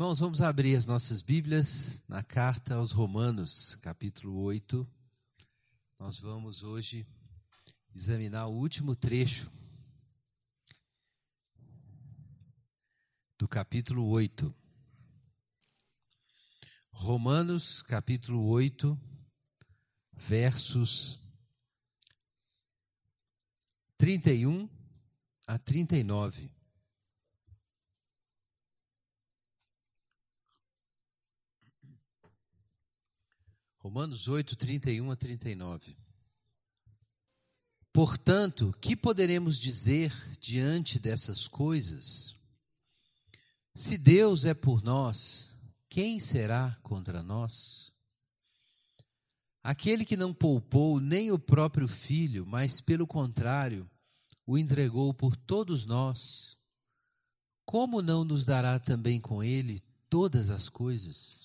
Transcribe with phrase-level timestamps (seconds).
[0.00, 4.88] Irmãos, vamos abrir as nossas Bíblias na carta aos Romanos, capítulo 8.
[5.98, 7.06] Nós vamos hoje
[7.94, 9.52] examinar o último trecho
[13.38, 14.54] do capítulo 8.
[16.92, 18.98] Romanos, capítulo 8,
[20.14, 21.20] versos
[23.98, 24.66] 31
[25.46, 26.59] a 39.
[33.92, 35.96] Romanos 8, 31 a 39.
[37.92, 42.36] Portanto, que poderemos dizer diante dessas coisas?
[43.74, 45.56] Se Deus é por nós,
[45.88, 47.90] quem será contra nós?
[49.60, 53.90] Aquele que não poupou nem o próprio filho, mas pelo contrário,
[54.46, 56.56] o entregou por todos nós,
[57.64, 61.39] como não nos dará também com ele todas as coisas?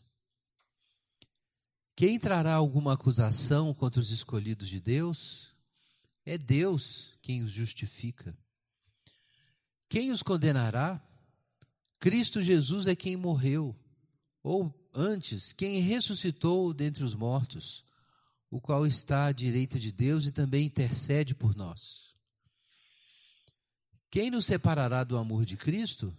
[1.95, 5.49] Quem trará alguma acusação contra os escolhidos de Deus?
[6.25, 8.37] É Deus quem os justifica.
[9.87, 11.01] Quem os condenará?
[11.99, 13.73] Cristo Jesus é quem morreu,
[14.43, 17.85] ou antes, quem ressuscitou dentre os mortos,
[18.49, 22.13] o qual está à direita de Deus e também intercede por nós.
[24.11, 26.15] Quem nos separará do amor de Cristo?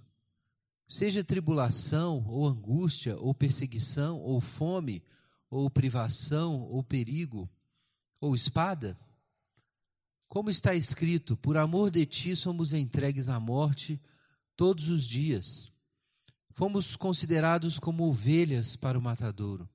[0.89, 5.03] Seja tribulação, ou angústia, ou perseguição, ou fome,
[5.51, 7.49] ou privação, ou perigo,
[8.21, 8.99] ou espada?
[10.29, 14.01] Como está escrito, por amor de ti somos entregues à morte
[14.57, 15.71] todos os dias.
[16.53, 19.69] Fomos considerados como ovelhas para o matadouro.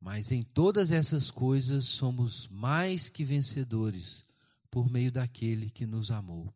[0.00, 4.24] Mas em todas essas coisas somos mais que vencedores
[4.70, 6.52] por meio daquele que nos amou.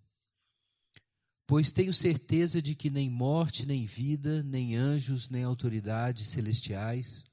[1.49, 7.25] Pois tenho certeza de que nem morte, nem vida, nem anjos, nem autoridades celestiais,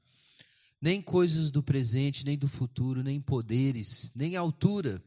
[0.80, 5.04] nem coisas do presente, nem do futuro, nem poderes, nem altura,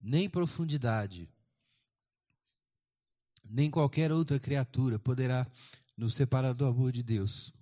[0.00, 1.28] nem profundidade,
[3.50, 5.46] nem qualquer outra criatura poderá
[5.98, 7.52] nos separar do amor de Deus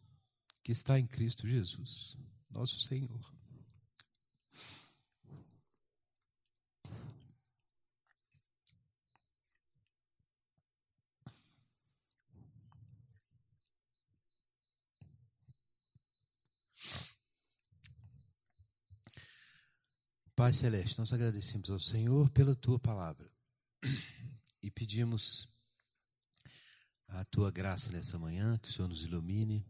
[0.62, 2.16] que está em Cristo Jesus,
[2.52, 3.33] nosso Senhor.
[20.36, 23.30] Pai Celeste, nós agradecemos ao Senhor pela tua palavra
[24.60, 25.48] e pedimos
[27.06, 29.64] a tua graça nessa manhã, que o Senhor nos ilumine,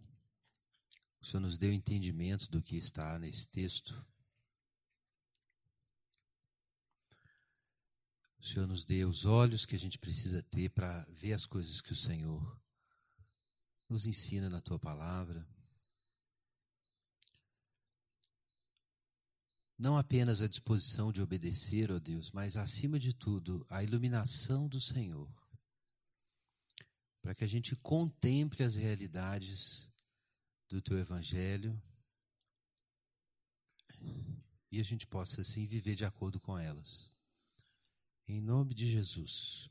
[1.20, 3.94] que o Senhor nos dê o entendimento do que está nesse texto.
[8.38, 11.82] O Senhor nos dê os olhos que a gente precisa ter para ver as coisas
[11.82, 12.58] que o Senhor
[13.86, 15.46] nos ensina na tua palavra.
[19.84, 24.80] Não apenas a disposição de obedecer, ó Deus, mas acima de tudo, a iluminação do
[24.80, 25.28] Senhor.
[27.20, 29.90] Para que a gente contemple as realidades
[30.70, 31.78] do teu evangelho
[34.72, 37.12] e a gente possa assim viver de acordo com elas.
[38.26, 39.68] Em nome de Jesus.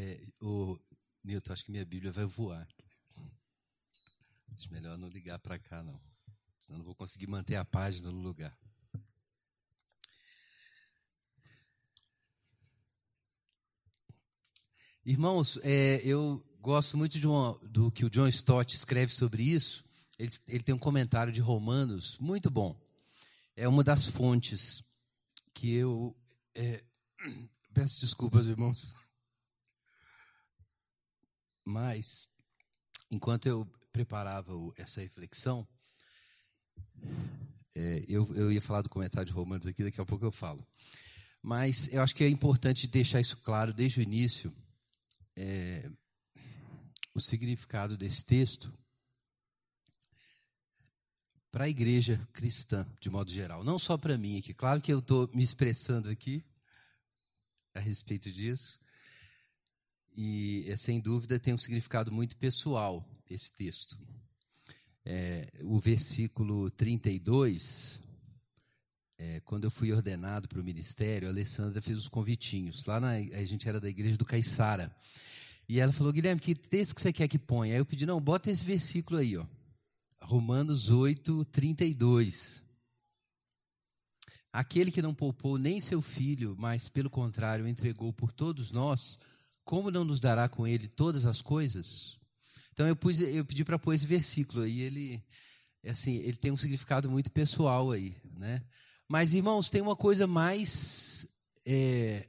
[0.00, 0.78] É, o
[1.24, 2.68] Nilton, acho que minha Bíblia vai voar.
[4.52, 6.00] Acho melhor não ligar para cá, não.
[6.60, 8.56] Senão não vou conseguir manter a página no lugar.
[15.04, 19.84] Irmãos, é, eu gosto muito uma, do que o John Stott escreve sobre isso.
[20.16, 22.80] Ele, ele tem um comentário de Romanos muito bom.
[23.56, 24.80] É uma das fontes
[25.52, 26.16] que eu.
[26.54, 26.84] É,
[27.74, 28.94] peço desculpas, irmãos.
[31.68, 32.30] Mas,
[33.10, 35.68] enquanto eu preparava essa reflexão,
[37.76, 40.66] é, eu, eu ia falar do comentário de Romanos aqui, daqui a pouco eu falo.
[41.42, 44.50] Mas eu acho que é importante deixar isso claro desde o início.
[45.36, 45.90] É,
[47.14, 48.72] o significado desse texto
[51.50, 53.62] para a igreja cristã, de modo geral.
[53.62, 54.54] Não só para mim aqui.
[54.54, 56.42] Claro que eu estou me expressando aqui
[57.74, 58.80] a respeito disso,
[60.20, 63.96] e, é, sem dúvida, tem um significado muito pessoal esse texto.
[65.04, 68.00] É, o versículo 32,
[69.16, 72.84] é, quando eu fui ordenado para o ministério, a Alessandra fez os convitinhos.
[72.84, 74.92] Lá na, a gente era da igreja do Caiçara.
[75.68, 77.74] E ela falou, Guilherme, que texto que você quer que ponha?
[77.74, 79.46] Aí eu pedi, não, bota esse versículo aí, ó.
[80.22, 82.60] Romanos 8, 32.
[84.52, 89.16] Aquele que não poupou nem seu filho, mas pelo contrário entregou por todos nós,
[89.68, 92.18] como não nos dará com ele todas as coisas?
[92.72, 95.22] Então eu, pus, eu pedi para pôr esse versículo aí, ele,
[95.86, 98.64] assim, ele tem um significado muito pessoal aí, né?
[99.06, 101.28] Mas irmãos, tem uma coisa mais
[101.66, 102.26] é,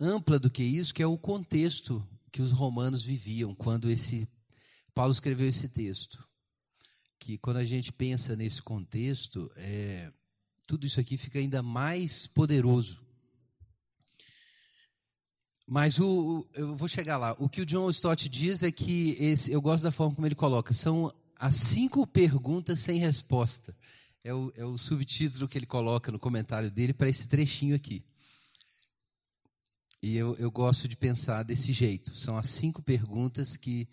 [0.00, 4.28] ampla do que isso, que é o contexto que os romanos viviam quando esse
[4.92, 6.18] Paulo escreveu esse texto.
[7.20, 10.12] Que quando a gente pensa nesse contexto, é,
[10.66, 13.05] tudo isso aqui fica ainda mais poderoso.
[15.66, 17.34] Mas o, eu vou chegar lá.
[17.38, 20.34] O que o John Stott diz é que esse, eu gosto da forma como ele
[20.34, 20.72] coloca.
[20.72, 23.76] São as cinco perguntas sem resposta.
[24.22, 28.04] É o, é o subtítulo que ele coloca no comentário dele para esse trechinho aqui.
[30.00, 32.14] E eu, eu gosto de pensar desse jeito.
[32.14, 33.88] São as cinco perguntas que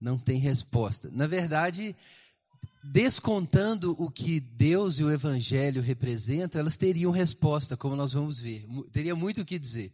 [0.00, 1.10] não têm resposta.
[1.10, 1.96] Na verdade,
[2.84, 8.64] descontando o que Deus e o Evangelho representam, elas teriam resposta, como nós vamos ver.
[8.92, 9.92] Teria muito o que dizer.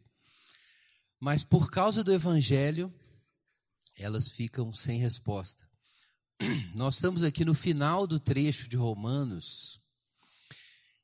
[1.25, 2.93] Mas por causa do Evangelho,
[3.97, 5.67] elas ficam sem resposta.
[6.76, 9.81] Nós estamos aqui no final do trecho de Romanos,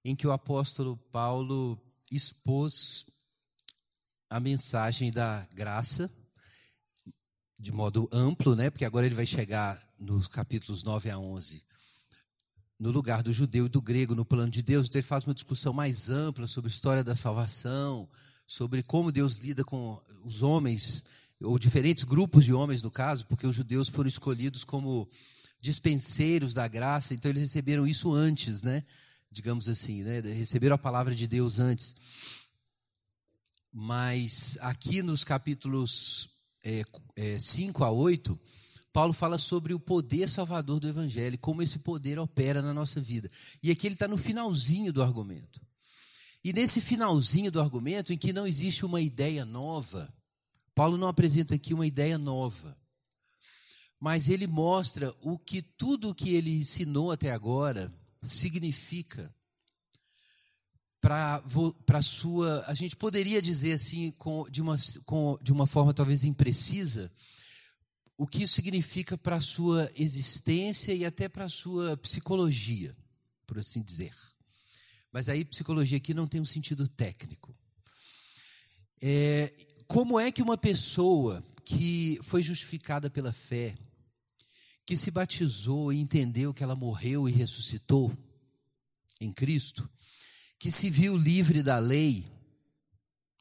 [0.04, 1.82] em que o apóstolo Paulo
[2.12, 3.06] expôs
[4.28, 6.10] a mensagem da graça
[7.58, 8.68] de modo amplo, né?
[8.68, 11.64] Porque agora ele vai chegar nos capítulos 9 a 11
[12.78, 14.86] no lugar do judeu e do grego no plano de Deus.
[14.86, 18.06] Então ele faz uma discussão mais ampla sobre a história da salvação,
[18.50, 21.04] sobre como Deus lida com os homens
[21.40, 25.08] ou diferentes grupos de homens no caso, porque os judeus foram escolhidos como
[25.60, 28.82] dispenseiros da graça, então eles receberam isso antes, né?
[29.30, 30.18] Digamos assim, né?
[30.18, 31.94] Receberam a palavra de Deus antes.
[33.72, 36.28] Mas aqui nos capítulos
[36.64, 36.82] é,
[37.14, 38.36] é, 5 a 8,
[38.92, 43.30] Paulo fala sobre o poder salvador do Evangelho, como esse poder opera na nossa vida.
[43.62, 45.69] E aqui ele está no finalzinho do argumento.
[46.42, 50.12] E nesse finalzinho do argumento, em que não existe uma ideia nova,
[50.74, 52.76] Paulo não apresenta aqui uma ideia nova,
[53.98, 57.92] mas ele mostra o que tudo o que ele ensinou até agora
[58.22, 59.34] significa
[61.00, 61.42] para
[61.92, 62.64] a sua.
[62.66, 67.12] A gente poderia dizer assim, com, de, uma, com, de uma forma talvez imprecisa,
[68.16, 72.96] o que isso significa para a sua existência e até para a sua psicologia,
[73.46, 74.14] por assim dizer.
[75.12, 77.52] Mas aí, psicologia aqui não tem um sentido técnico.
[79.02, 79.52] É,
[79.86, 83.74] como é que uma pessoa que foi justificada pela fé,
[84.86, 88.12] que se batizou e entendeu que ela morreu e ressuscitou
[89.20, 89.88] em Cristo,
[90.58, 92.24] que se viu livre da lei,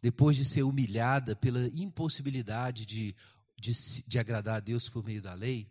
[0.01, 3.13] depois de ser humilhada pela impossibilidade de,
[3.60, 5.68] de, de, agradar a Deus por meio da lei,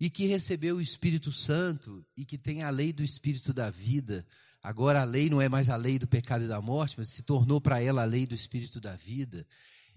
[0.00, 4.26] e que recebeu o Espírito Santo e que tem a lei do Espírito da vida.
[4.62, 7.22] Agora a lei não é mais a lei do pecado e da morte, mas se
[7.22, 9.46] tornou para ela a lei do Espírito da vida,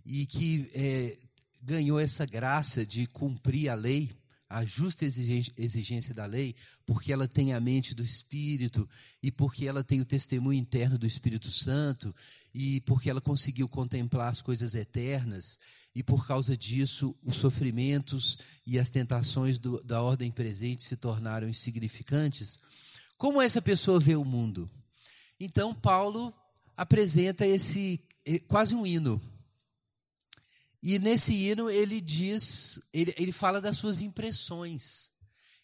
[0.04, 1.18] e que é,
[1.64, 4.10] ganhou essa graça de cumprir a lei
[4.48, 8.88] a justa exigência da lei, porque ela tem a mente do Espírito
[9.22, 12.14] e porque ela tem o testemunho interno do Espírito Santo
[12.54, 15.58] e porque ela conseguiu contemplar as coisas eternas
[15.96, 21.50] e por causa disso os sofrimentos e as tentações do, da ordem presente se tornaram
[21.50, 22.60] insignificantes.
[23.18, 24.70] Como essa pessoa vê o mundo?
[25.40, 26.34] Então Paulo
[26.76, 29.22] apresenta esse eh, quase um hino
[30.88, 35.10] e nesse hino ele diz, ele, ele fala das suas impressões.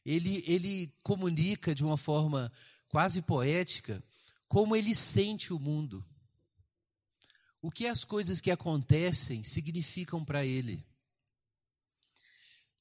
[0.03, 2.51] Ele, ele comunica de uma forma
[2.87, 4.03] quase poética
[4.47, 6.03] como ele sente o mundo.
[7.61, 10.83] O que as coisas que acontecem significam para ele.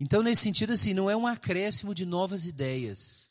[0.01, 3.30] Então, nesse sentido, assim, não é um acréscimo de novas ideias.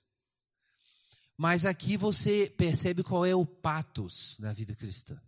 [1.40, 5.20] Mas aqui você percebe qual é o patos na vida cristã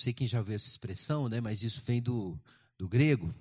[0.00, 2.38] sei quem já ouviu essa expressão, né, mas isso vem do,
[2.78, 3.32] do grego.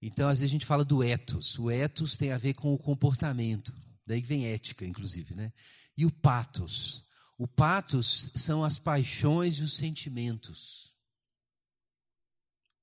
[0.00, 1.58] Então, às vezes a gente fala do ethos.
[1.58, 3.74] O ethos tem a ver com o comportamento.
[4.06, 5.52] Daí vem ética, inclusive, né?
[5.96, 7.04] E o patos.
[7.38, 10.94] O patos são as paixões e os sentimentos.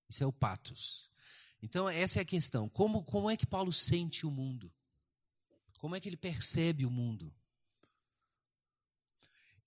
[0.10, 1.10] Isso é o patos.
[1.62, 2.68] Então, essa é a questão.
[2.68, 4.72] Como, como é que Paulo sente o mundo?
[5.78, 7.34] Como é que ele percebe o mundo?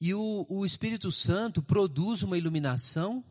[0.00, 3.24] E o, o Espírito Santo produz uma iluminação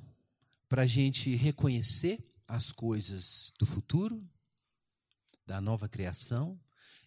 [0.68, 4.24] para a gente reconhecer as coisas do futuro,
[5.46, 6.60] da nova criação,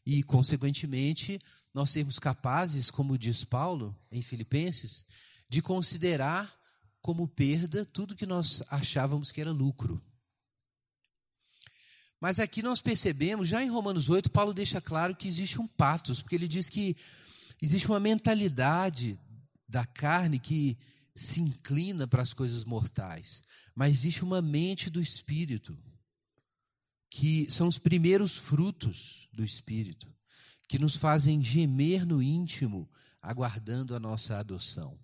[0.07, 1.39] e, consequentemente,
[1.75, 5.05] nós sermos capazes, como diz Paulo em Filipenses,
[5.49, 6.51] de considerar
[7.03, 10.03] como perda tudo que nós achávamos que era lucro.
[12.21, 16.21] Mas aqui nós percebemos, já em Romanos 8, Paulo deixa claro que existe um patos,
[16.21, 16.97] porque ele diz que
[17.61, 19.19] existe uma mentalidade
[19.69, 20.79] da carne que
[21.15, 23.43] se inclina para as coisas mortais,
[23.75, 25.77] mas existe uma mente do espírito,
[27.11, 30.13] que são os primeiros frutos do espírito,
[30.69, 32.89] que nos fazem gemer no íntimo,
[33.21, 34.99] aguardando a nossa adoção.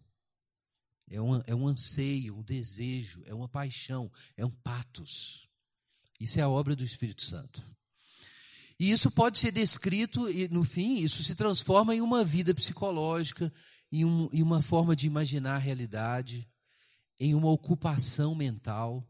[1.11, 5.49] É um, é um anseio, um desejo, é uma paixão, é um patos.
[6.21, 7.62] Isso é a obra do Espírito Santo.
[8.78, 13.52] E isso pode ser descrito, e no fim, isso se transforma em uma vida psicológica,
[13.94, 16.50] em, um, em uma forma de imaginar a realidade,
[17.20, 19.08] em uma ocupação mental.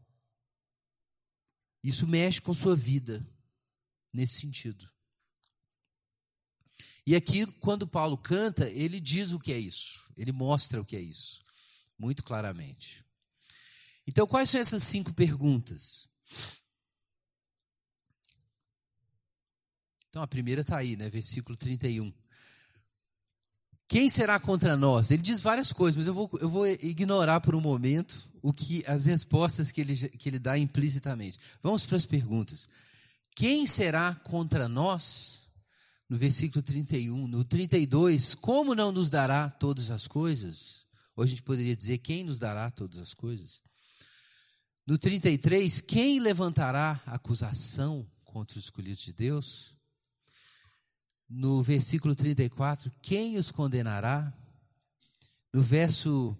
[1.83, 3.25] Isso mexe com sua vida,
[4.13, 4.87] nesse sentido.
[7.07, 10.95] E aqui, quando Paulo canta, ele diz o que é isso, ele mostra o que
[10.95, 11.43] é isso,
[11.97, 13.03] muito claramente.
[14.05, 16.07] Então, quais são essas cinco perguntas?
[20.09, 21.09] Então, a primeira está aí, né?
[21.09, 22.13] versículo 31.
[23.87, 25.11] Quem será contra nós?
[25.11, 28.83] Ele diz várias coisas, mas eu vou, eu vou ignorar por um momento o que
[28.87, 31.37] as respostas que ele, que ele dá implicitamente.
[31.61, 32.67] Vamos para as perguntas.
[33.35, 35.47] Quem será contra nós?
[36.09, 37.27] No versículo 31.
[37.27, 40.85] No 32, como não nos dará todas as coisas?
[41.15, 43.61] Ou a gente poderia dizer, quem nos dará todas as coisas?
[44.87, 49.74] No 33, quem levantará acusação contra os escolhidos de Deus?
[51.29, 54.33] No versículo 34, quem os condenará?
[55.53, 56.37] No verso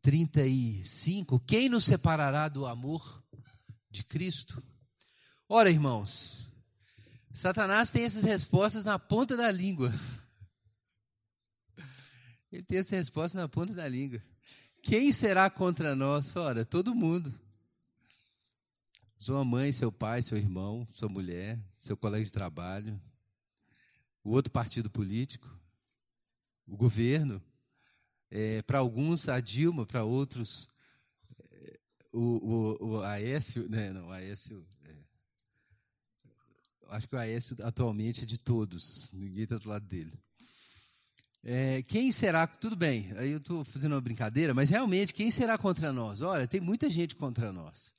[0.00, 3.22] 35, quem nos separará do amor
[3.90, 4.62] de Cristo?
[5.48, 6.48] Ora, irmãos,
[7.32, 9.92] Satanás tem essas respostas na ponta da língua.
[12.50, 14.22] Ele tem essa resposta na ponta da língua.
[14.82, 16.34] Quem será contra nós?
[16.36, 17.32] Ora, todo mundo.
[19.16, 23.00] Sua mãe, seu pai, seu irmão, sua mulher, seu colega de trabalho,
[24.24, 25.50] o outro partido político,
[26.66, 27.42] o governo,
[28.30, 30.68] é, para alguns a Dilma, para outros
[31.50, 31.78] é,
[32.12, 34.96] o, o, o, Aécio, né, não, o Aécio, é,
[36.90, 40.12] acho que o Aécio atualmente é de todos, ninguém está do lado dele.
[41.44, 45.58] É, quem será, tudo bem, aí eu estou fazendo uma brincadeira, mas realmente quem será
[45.58, 46.20] contra nós?
[46.20, 47.92] Olha, tem muita gente contra nós.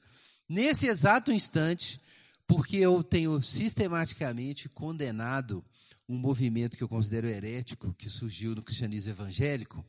[0.48, 2.00] Nesse exato instante,
[2.48, 5.64] porque eu tenho sistematicamente condenado
[6.08, 9.86] um movimento que eu considero herético, que surgiu no cristianismo evangélico,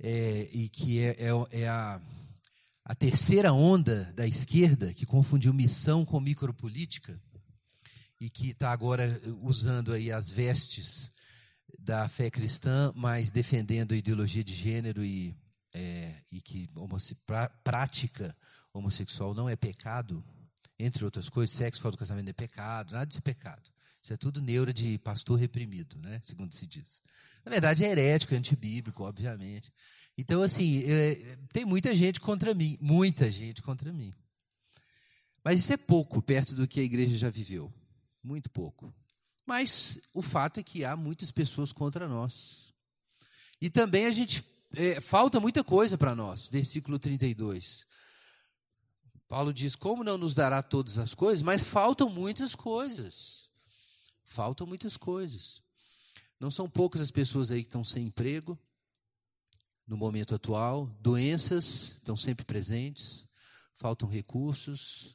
[0.00, 2.00] é, e que é, é, é a,
[2.84, 7.20] a terceira onda da esquerda, que confundiu missão com micropolítica,
[8.20, 9.04] e que está agora
[9.40, 11.10] usando aí as vestes
[11.76, 15.36] da fé cristã, mas defendendo a ideologia de gênero e,
[15.74, 17.16] é, e que homosse,
[17.64, 18.36] prática
[18.72, 20.24] homossexual não é pecado,
[20.78, 23.70] entre outras coisas, sexo fora do casamento é pecado, nada de ser pecado.
[24.02, 26.20] Isso é tudo neura de pastor reprimido, né?
[26.24, 27.00] segundo se diz.
[27.44, 29.72] Na verdade, é herético, é antibíblico, obviamente.
[30.18, 34.12] Então, assim, é, tem muita gente contra mim, muita gente contra mim.
[35.44, 37.72] Mas isso é pouco perto do que a igreja já viveu.
[38.22, 38.92] Muito pouco.
[39.46, 42.74] Mas o fato é que há muitas pessoas contra nós.
[43.60, 44.44] E também a gente.
[44.74, 46.46] É, falta muita coisa para nós.
[46.46, 47.86] Versículo 32.
[49.28, 51.42] Paulo diz: Como não nos dará todas as coisas?
[51.42, 53.41] Mas faltam muitas coisas.
[54.32, 55.62] Faltam muitas coisas.
[56.40, 58.58] Não são poucas as pessoas aí que estão sem emprego
[59.86, 63.28] no momento atual, doenças estão sempre presentes,
[63.74, 65.14] faltam recursos,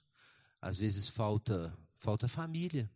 [0.61, 2.87] às vezes falta falta família.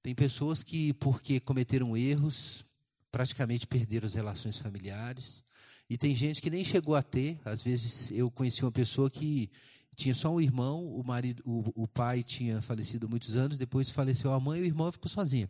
[0.00, 2.64] Tem pessoas que porque cometeram erros,
[3.10, 5.42] praticamente perderam as relações familiares.
[5.90, 7.40] E tem gente que nem chegou a ter.
[7.44, 9.50] Às vezes eu conheci uma pessoa que
[9.94, 14.32] tinha só um irmão, o marido, o, o pai tinha falecido muitos anos, depois faleceu
[14.32, 15.48] a mãe e o irmão ficou sozinho.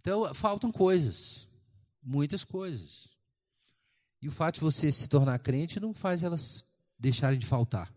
[0.00, 1.48] Então, faltam coisas,
[2.02, 3.08] muitas coisas.
[4.20, 6.64] E o fato de você se tornar crente não faz elas
[6.98, 7.92] deixarem de faltar,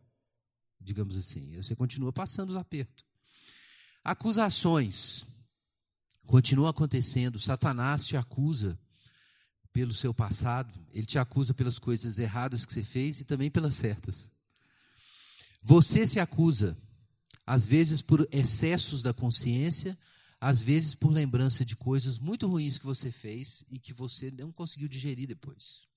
[0.79, 1.55] digamos assim.
[1.55, 3.05] Você continua passando os apertos.
[4.03, 5.25] Acusações
[6.25, 7.39] continuam acontecendo.
[7.39, 8.77] Satanás te acusa
[9.71, 13.75] pelo seu passado, ele te acusa pelas coisas erradas que você fez e também pelas
[13.75, 14.31] certas.
[15.61, 16.77] Você se acusa,
[17.45, 19.97] às vezes por excessos da consciência,
[20.39, 24.51] às vezes por lembrança de coisas muito ruins que você fez e que você não
[24.51, 25.87] conseguiu digerir depois.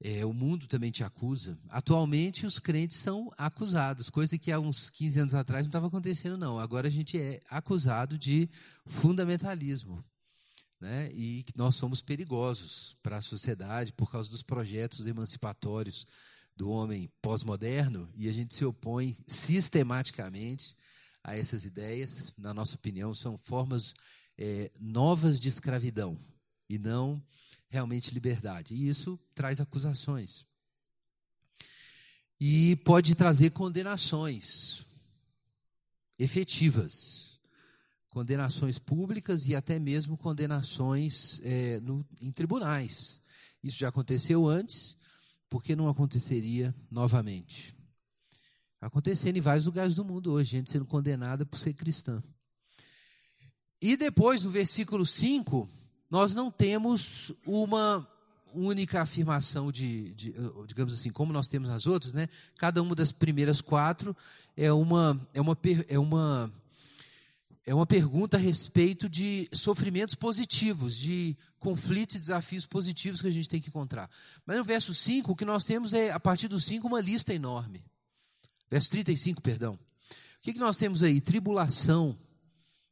[0.00, 1.58] É, o mundo também te acusa.
[1.68, 6.38] Atualmente, os crentes são acusados, coisa que há uns 15 anos atrás não estava acontecendo,
[6.38, 6.58] não.
[6.58, 8.48] Agora a gente é acusado de
[8.86, 10.04] fundamentalismo.
[10.80, 11.10] Né?
[11.12, 16.06] E nós somos perigosos para a sociedade por causa dos projetos emancipatórios
[16.58, 20.76] do homem pós-moderno e a gente se opõe sistematicamente
[21.22, 23.94] a essas ideias, na nossa opinião, são formas
[24.36, 26.18] é, novas de escravidão
[26.68, 27.22] e não
[27.68, 28.74] realmente liberdade.
[28.74, 30.48] E isso traz acusações.
[32.40, 34.84] E pode trazer condenações
[36.18, 37.38] efetivas.
[38.10, 43.22] Condenações públicas e até mesmo condenações é, no, em tribunais.
[43.62, 44.96] Isso já aconteceu antes,
[45.48, 47.76] porque não aconteceria novamente?
[48.80, 52.22] Acontecendo em vários lugares do mundo hoje, gente sendo condenada por ser cristã.
[53.80, 55.68] E depois, no versículo 5,
[56.10, 58.06] nós não temos uma
[58.54, 60.34] única afirmação de, de,
[60.66, 62.28] digamos assim, como nós temos nas outras, né?
[62.56, 64.16] Cada uma das primeiras quatro
[64.56, 65.56] é uma é uma
[65.88, 66.52] é uma
[67.68, 73.30] é uma pergunta a respeito de sofrimentos positivos, de conflitos e desafios positivos que a
[73.30, 74.08] gente tem que encontrar.
[74.46, 77.34] Mas no verso 5, o que nós temos é, a partir do 5, uma lista
[77.34, 77.84] enorme.
[78.70, 79.74] Verso 35, perdão.
[79.74, 79.78] O
[80.40, 81.20] que, que nós temos aí?
[81.20, 82.18] Tribulação.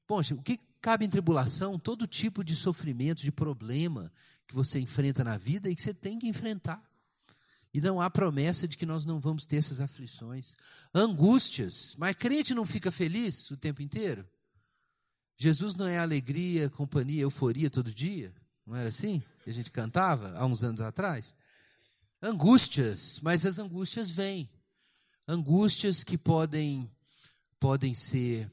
[0.06, 1.78] Poxa, o que cabe em tribulação?
[1.78, 4.12] Todo tipo de sofrimento, de problema
[4.46, 6.84] que você enfrenta na vida e que você tem que enfrentar.
[7.72, 10.54] E não há promessa de que nós não vamos ter essas aflições.
[10.94, 11.94] Angústias.
[11.96, 14.28] Mas crente não fica feliz o tempo inteiro?
[15.36, 18.32] Jesus não é alegria, companhia, euforia todo dia?
[18.66, 21.34] Não era assim que a gente cantava há uns anos atrás?
[22.22, 24.50] Angústias, mas as angústias vêm
[25.28, 26.88] angústias que podem,
[27.58, 28.50] podem ser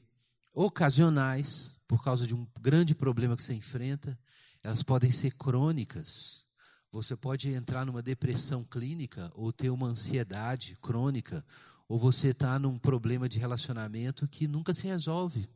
[0.52, 4.18] ocasionais, por causa de um grande problema que você enfrenta,
[4.62, 6.44] elas podem ser crônicas.
[6.90, 11.44] Você pode entrar numa depressão clínica ou ter uma ansiedade crônica,
[11.88, 15.48] ou você está num problema de relacionamento que nunca se resolve.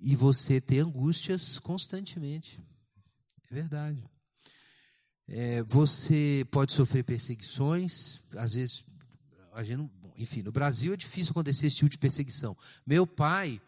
[0.00, 2.60] E você ter angústias constantemente.
[3.50, 4.02] É verdade.
[5.26, 8.84] É, você pode sofrer perseguições, às vezes
[9.52, 12.56] a gente não, enfim, no Brasil é difícil acontecer esse tipo de perseguição.
[12.86, 13.60] Meu pai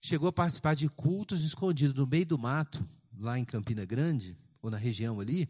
[0.00, 2.84] chegou a participar de cultos escondidos no meio do mato,
[3.16, 5.48] lá em Campina Grande, ou na região ali,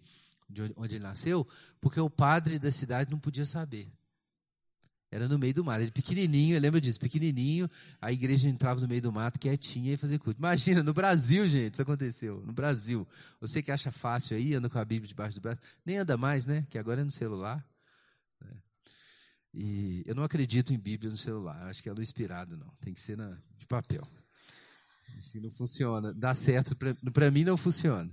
[0.49, 1.47] de onde ele nasceu,
[1.81, 3.91] porque o padre da cidade não podia saber.
[5.11, 5.81] Era no meio do mato.
[5.81, 7.69] Ele pequenininho, eu lembro disso, pequenininho,
[8.01, 10.39] a igreja entrava no meio do mato, quietinha, e fazia culto.
[10.39, 12.43] Imagina, no Brasil, gente, isso aconteceu.
[12.45, 13.07] No Brasil.
[13.41, 16.45] Você que acha fácil aí, anda com a Bíblia debaixo do braço, nem anda mais,
[16.45, 16.67] né?
[16.69, 17.65] Que agora é no celular.
[19.55, 22.69] E eu não acredito em Bíblia no celular, acho que é no inspirado, não.
[22.83, 24.07] Tem que ser na, de papel.
[25.17, 26.13] Assim não funciona.
[26.15, 26.77] Dá certo,
[27.13, 28.11] para mim não funciona.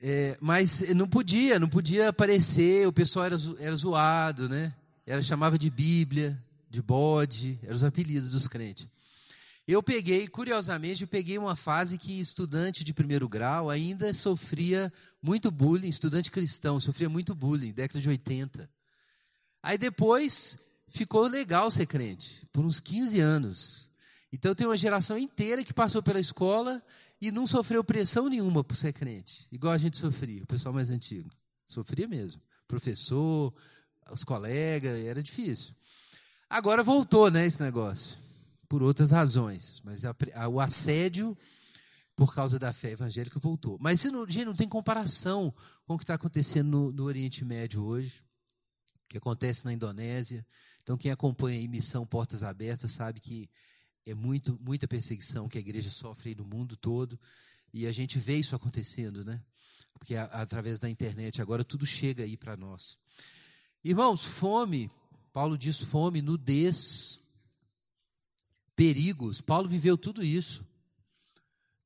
[0.00, 4.74] É, mas não podia, não podia aparecer, o pessoal era, era zoado, né?
[5.10, 8.86] Era, chamava de Bíblia, de bode, eram os apelidos dos crentes.
[9.66, 15.50] Eu peguei, curiosamente, eu peguei uma fase que estudante de primeiro grau ainda sofria muito
[15.50, 18.70] bullying, estudante cristão, sofria muito bullying, década de 80.
[19.64, 23.90] Aí depois ficou legal ser crente, por uns 15 anos.
[24.32, 26.80] Então tem uma geração inteira que passou pela escola
[27.20, 30.88] e não sofreu pressão nenhuma por ser crente, igual a gente sofria, o pessoal mais
[30.88, 31.28] antigo.
[31.66, 32.40] Sofria mesmo.
[32.68, 33.52] Professor,
[34.12, 35.74] os colegas, era difícil.
[36.48, 38.18] Agora voltou, né, esse negócio,
[38.68, 41.36] por outras razões, mas a, a, o assédio
[42.16, 43.78] por causa da fé evangélica voltou.
[43.80, 45.54] Mas não, gente, não tem comparação
[45.86, 48.22] com o que está acontecendo no, no Oriente Médio hoje
[49.10, 50.46] que acontece na Indonésia.
[50.82, 53.50] Então, quem acompanha a missão Portas Abertas sabe que
[54.06, 57.20] é muito, muita perseguição que a igreja sofre no mundo todo.
[57.74, 59.42] E a gente vê isso acontecendo, né?
[59.98, 62.96] Porque a, através da internet agora tudo chega aí para nós.
[63.82, 64.90] Irmãos, fome,
[65.32, 67.18] Paulo diz fome, nudez,
[68.76, 69.40] perigos.
[69.40, 70.62] Paulo viveu tudo isso.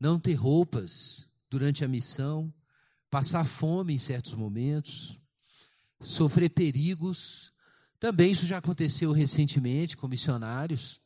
[0.00, 2.52] Não ter roupas durante a missão,
[3.09, 5.20] passar fome em certos momentos,
[6.00, 7.52] sofrer perigos.
[8.00, 11.00] Também isso já aconteceu recentemente com missionários.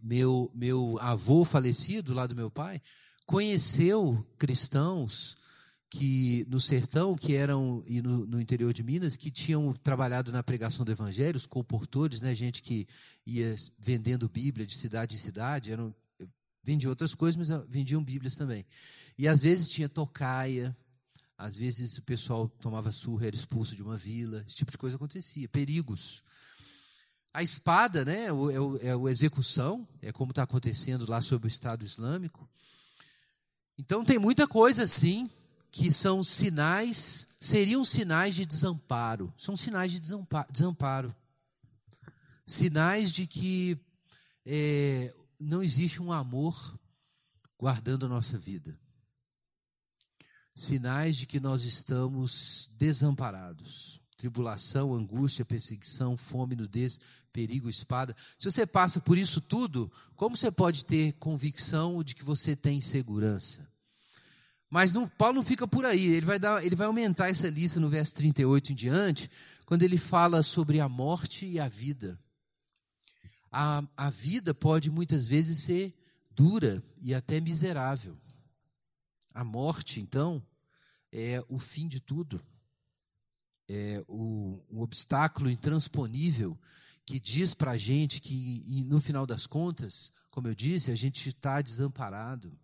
[0.00, 2.80] Meu, meu avô falecido, lá do meu pai,
[3.26, 5.36] conheceu cristãos
[5.90, 10.40] que no sertão, que eram e no, no, interior de Minas, que tinham trabalhado na
[10.40, 12.86] pregação do evangelho, os colportores, né, gente que
[13.26, 15.92] ia vendendo Bíblia de cidade em cidade, eram
[16.62, 18.64] vendiam outras coisas, mas vendiam Bíblias também.
[19.18, 20.76] E às vezes tinha tocaia,
[21.36, 24.94] às vezes o pessoal tomava surra, era expulso de uma vila, esse tipo de coisa
[24.94, 25.48] acontecia.
[25.48, 26.22] Perigos.
[27.34, 31.50] A espada, né, é o, é o execução, é como está acontecendo lá sobre o
[31.50, 32.48] Estado Islâmico.
[33.76, 35.28] Então tem muita coisa assim
[35.70, 39.32] que são sinais, seriam sinais de desamparo.
[39.36, 41.14] São sinais de desamparo.
[42.44, 43.78] Sinais de que
[44.44, 46.78] é, não existe um amor
[47.58, 48.78] guardando a nossa vida
[50.60, 53.98] sinais de que nós estamos desamparados.
[54.16, 57.00] tribulação, angústia, perseguição, fome, nudez,
[57.32, 58.14] perigo, espada.
[58.38, 62.82] Se você passa por isso tudo, como você pode ter convicção de que você tem
[62.82, 63.66] segurança?
[64.70, 67.80] Mas não, Paulo não fica por aí, ele vai, dar, ele vai aumentar essa lista
[67.80, 69.30] no verso 38 em diante,
[69.66, 72.18] quando ele fala sobre a morte e a vida.
[73.50, 75.92] A, a vida pode muitas vezes ser
[76.30, 78.16] dura e até miserável.
[79.34, 80.40] A morte, então,
[81.12, 82.40] é o fim de tudo
[83.70, 86.58] é, o, um obstáculo intransponível
[87.06, 91.28] que diz para a gente que, no final das contas, como eu disse, a gente
[91.28, 92.56] está desamparado.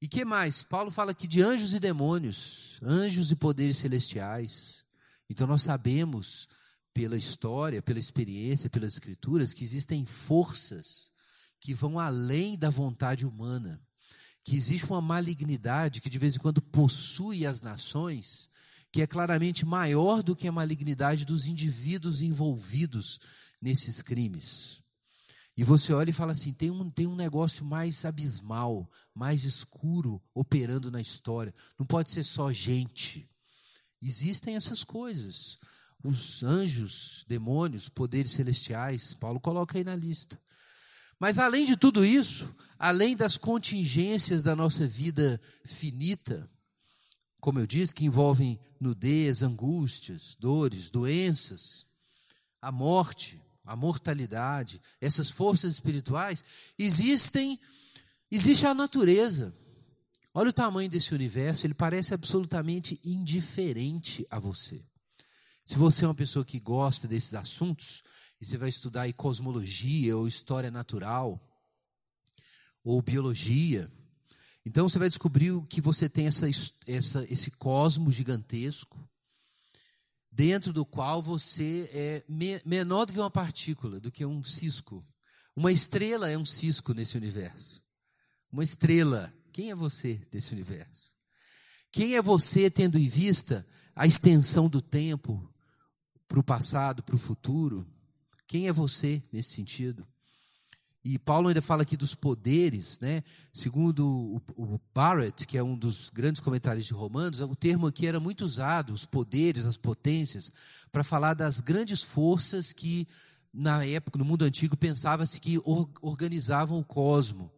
[0.00, 0.62] E que mais?
[0.62, 4.84] Paulo fala aqui de anjos e demônios, anjos e poderes celestiais.
[5.28, 6.48] Então nós sabemos
[6.94, 11.10] pela história, pela experiência, pelas escrituras, que existem forças
[11.60, 13.80] que vão além da vontade humana,
[14.44, 18.48] que existe uma malignidade que de vez em quando possui as nações
[18.90, 23.18] que é claramente maior do que a malignidade dos indivíduos envolvidos
[23.60, 24.82] nesses crimes.
[25.58, 30.22] E você olha e fala assim: tem um, tem um negócio mais abismal, mais escuro
[30.32, 31.52] operando na história.
[31.76, 33.28] Não pode ser só gente.
[34.00, 35.58] Existem essas coisas.
[36.04, 40.40] Os anjos, demônios, poderes celestiais, Paulo coloca aí na lista.
[41.18, 46.48] Mas além de tudo isso, além das contingências da nossa vida finita,
[47.40, 51.84] como eu disse, que envolvem nudez, angústias, dores, doenças,
[52.62, 56.42] a morte, a mortalidade, essas forças espirituais,
[56.78, 57.60] existem,
[58.30, 59.54] existe a natureza.
[60.34, 64.82] Olha o tamanho desse universo, ele parece absolutamente indiferente a você.
[65.66, 68.02] Se você é uma pessoa que gosta desses assuntos,
[68.40, 71.38] e você vai estudar aí cosmologia ou história natural,
[72.82, 73.90] ou biologia,
[74.64, 76.46] então você vai descobrir que você tem essa,
[76.86, 78.98] essa, esse cosmo gigantesco,
[80.38, 85.04] dentro do qual você é me, menor do que uma partícula, do que um cisco.
[85.56, 87.82] Uma estrela é um cisco nesse universo.
[88.52, 89.34] Uma estrela.
[89.52, 91.12] Quem é você nesse universo?
[91.90, 95.52] Quem é você tendo em vista a extensão do tempo
[96.28, 97.84] para o passado, para o futuro?
[98.46, 100.06] Quem é você nesse sentido?
[101.04, 103.22] E Paulo ainda fala aqui dos poderes, né?
[103.52, 108.06] Segundo o, o Barrett, que é um dos grandes comentários de Romanos, o termo aqui
[108.06, 110.52] era muito usado, os poderes, as potências,
[110.90, 113.06] para falar das grandes forças que
[113.52, 115.60] na época, no mundo antigo, pensava-se que
[116.02, 117.50] organizavam o cosmo.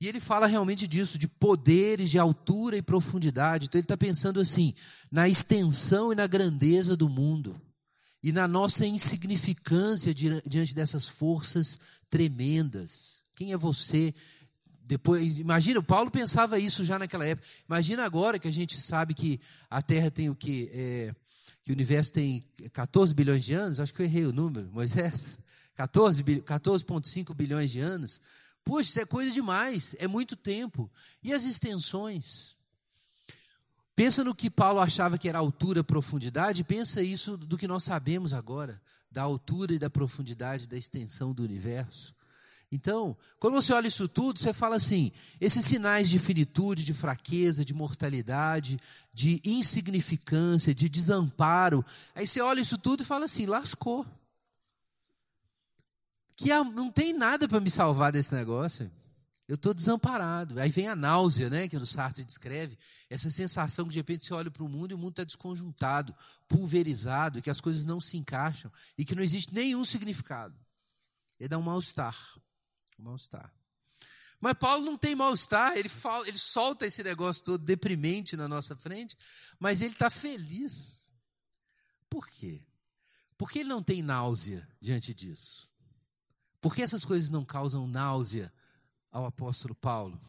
[0.00, 3.66] E ele fala realmente disso, de poderes de altura e profundidade.
[3.66, 4.74] Então ele está pensando assim,
[5.10, 7.60] na extensão e na grandeza do mundo.
[8.22, 11.78] E na nossa insignificância diante dessas forças
[12.10, 13.22] tremendas.
[13.34, 14.14] Quem é você?
[14.82, 17.46] Depois, imagina, o Paulo pensava isso já naquela época.
[17.68, 20.70] Imagina agora que a gente sabe que a Terra tem o quê?
[20.72, 21.14] É,
[21.62, 22.42] que o universo tem
[22.72, 25.38] 14 bilhões de anos, acho que eu errei o número, Moisés.
[25.76, 26.84] 14,5 14
[27.34, 28.20] bilhões de anos.
[28.64, 30.90] Poxa, isso é coisa demais, é muito tempo.
[31.22, 32.56] E as extensões?
[33.94, 38.32] Pensa no que Paulo achava que era altura, profundidade, pensa isso do que nós sabemos
[38.32, 42.14] agora da altura e da profundidade da extensão do universo.
[42.70, 47.64] Então, quando você olha isso tudo, você fala assim: esses sinais de finitude, de fraqueza,
[47.64, 48.78] de mortalidade,
[49.14, 51.84] de insignificância, de desamparo.
[52.14, 54.04] Aí você olha isso tudo e fala assim: lascou.
[56.34, 58.90] Que não tem nada para me salvar desse negócio.
[59.48, 60.58] Eu estou desamparado.
[60.60, 62.76] Aí vem a náusea, né, que o Sartre descreve,
[63.08, 66.14] essa sensação que de repente você olha para o mundo e o mundo está desconjuntado,
[66.48, 70.58] pulverizado, que as coisas não se encaixam e que não existe nenhum significado.
[71.38, 72.16] Ele dá um mal-estar.
[72.98, 73.52] Um mal-estar.
[74.40, 75.90] Mas Paulo não tem mal-estar, ele,
[76.26, 79.16] ele solta esse negócio todo deprimente na nossa frente,
[79.58, 81.12] mas ele está feliz.
[82.10, 82.62] Por quê?
[83.38, 85.70] Porque ele não tem náusea diante disso.
[86.60, 88.52] Porque essas coisas não causam náusea
[89.16, 90.20] ao apóstolo Paulo.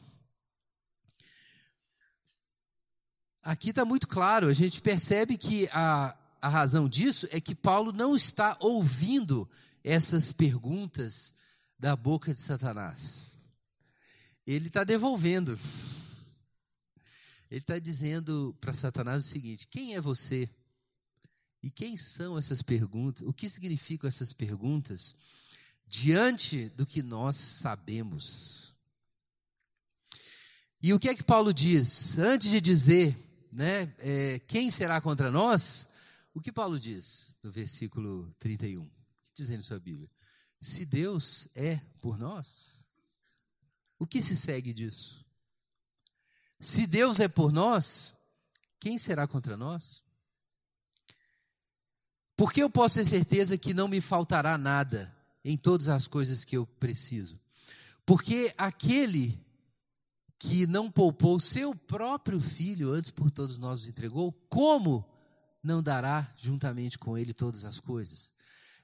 [3.43, 7.91] Aqui está muito claro, a gente percebe que a, a razão disso é que Paulo
[7.91, 9.49] não está ouvindo
[9.83, 11.33] essas perguntas
[11.77, 13.37] da boca de Satanás.
[14.45, 15.59] Ele está devolvendo.
[17.51, 20.49] Ele está dizendo para Satanás o seguinte: quem é você?
[21.61, 23.27] E quem são essas perguntas?
[23.27, 25.13] O que significam essas perguntas
[25.85, 28.56] diante do que nós sabemos?
[30.81, 32.17] E o que é que Paulo diz?
[32.19, 33.17] Antes de dizer
[33.51, 35.89] né, é, quem será contra nós,
[36.33, 38.87] o que Paulo diz no versículo 31?
[39.33, 40.09] Dizendo sua Bíblia:
[40.59, 42.85] Se Deus é por nós,
[43.97, 45.25] o que se segue disso?
[46.59, 48.15] Se Deus é por nós,
[48.79, 50.03] quem será contra nós?
[52.35, 56.55] Porque eu posso ter certeza que não me faltará nada em todas as coisas que
[56.55, 57.39] eu preciso.
[58.05, 59.43] Porque aquele
[60.39, 65.07] que não poupou seu próprio filho, antes por todos nós os entregou, como
[65.63, 68.31] não dará juntamente com ele todas as coisas?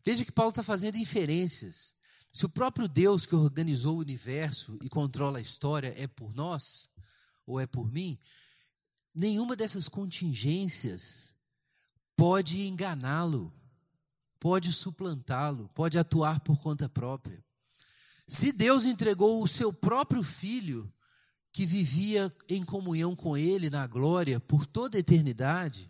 [0.03, 1.95] Veja que Paulo está fazendo inferências.
[2.31, 6.89] Se o próprio Deus que organizou o universo e controla a história é por nós,
[7.45, 8.17] ou é por mim,
[9.13, 11.35] nenhuma dessas contingências
[12.15, 13.53] pode enganá-lo,
[14.39, 17.43] pode suplantá-lo, pode atuar por conta própria.
[18.27, 20.92] Se Deus entregou o seu próprio filho,
[21.53, 25.89] que vivia em comunhão com ele na glória por toda a eternidade,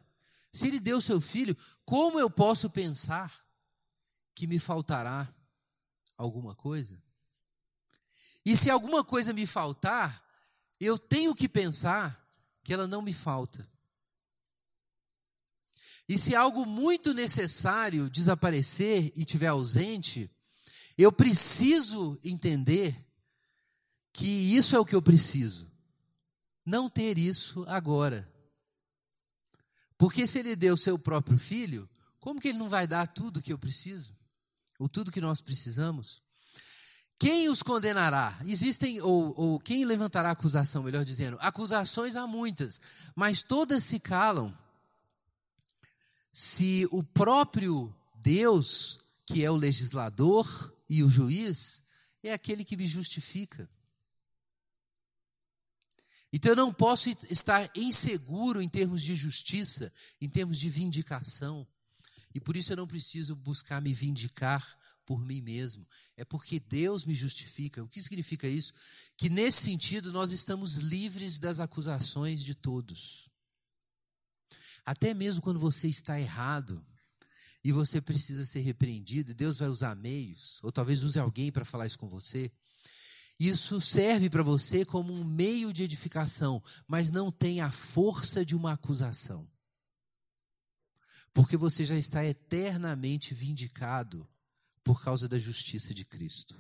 [0.52, 3.34] se ele deu seu filho, como eu posso pensar
[4.36, 5.34] que me faltará
[6.18, 7.02] alguma coisa?
[8.46, 10.22] E se alguma coisa me faltar,
[10.80, 12.22] eu tenho que pensar
[12.62, 13.66] que ela não me falta.
[16.10, 20.30] E se algo muito necessário desaparecer e estiver ausente,
[20.98, 22.94] eu preciso entender
[24.14, 25.70] que isso é o que eu preciso.
[26.64, 28.32] Não ter isso agora.
[29.98, 33.52] Porque se ele deu seu próprio filho, como que ele não vai dar tudo que
[33.52, 34.16] eu preciso?
[34.80, 36.22] Ou tudo que nós precisamos?
[37.20, 38.38] Quem os condenará?
[38.46, 41.38] Existem, ou, ou quem levantará acusação, melhor dizendo?
[41.40, 42.80] Acusações há muitas,
[43.16, 44.56] mas todas se calam.
[46.32, 51.82] Se o próprio Deus, que é o legislador e o juiz,
[52.24, 53.70] é aquele que me justifica.
[56.34, 61.68] Então eu não posso estar inseguro em termos de justiça, em termos de vindicação.
[62.34, 65.88] E por isso eu não preciso buscar me vindicar por mim mesmo.
[66.18, 67.84] É porque Deus me justifica.
[67.84, 68.74] O que significa isso?
[69.16, 73.30] Que nesse sentido nós estamos livres das acusações de todos.
[74.84, 76.84] Até mesmo quando você está errado
[77.64, 81.86] e você precisa ser repreendido, Deus vai usar meios, ou talvez use alguém para falar
[81.86, 82.52] isso com você.
[83.40, 88.56] Isso serve para você como um meio de edificação, mas não tem a força de
[88.56, 89.48] uma acusação.
[91.34, 94.28] Porque você já está eternamente vindicado
[94.84, 96.56] por causa da justiça de Cristo.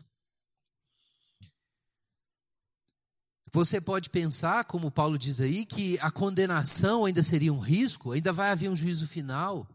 [3.51, 8.33] Você pode pensar, como Paulo diz aí, que a condenação ainda seria um risco, ainda
[8.33, 9.69] vai haver um juízo final.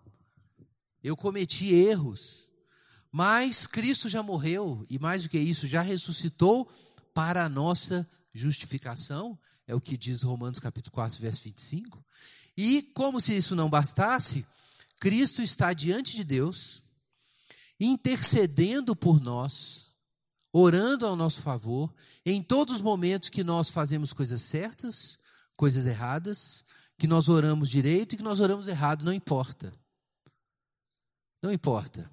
[1.00, 2.50] Eu cometi erros,
[3.12, 6.68] mas Cristo já morreu, e mais do que isso, já ressuscitou
[7.18, 12.00] para a nossa justificação, é o que diz Romanos capítulo 4, verso 25.
[12.56, 14.46] E como se isso não bastasse,
[15.00, 16.80] Cristo está diante de Deus,
[17.80, 19.88] intercedendo por nós,
[20.52, 21.92] orando ao nosso favor,
[22.24, 25.18] em todos os momentos que nós fazemos coisas certas,
[25.56, 26.64] coisas erradas,
[26.96, 29.72] que nós oramos direito e que nós oramos errado, não importa.
[31.42, 32.08] Não importa.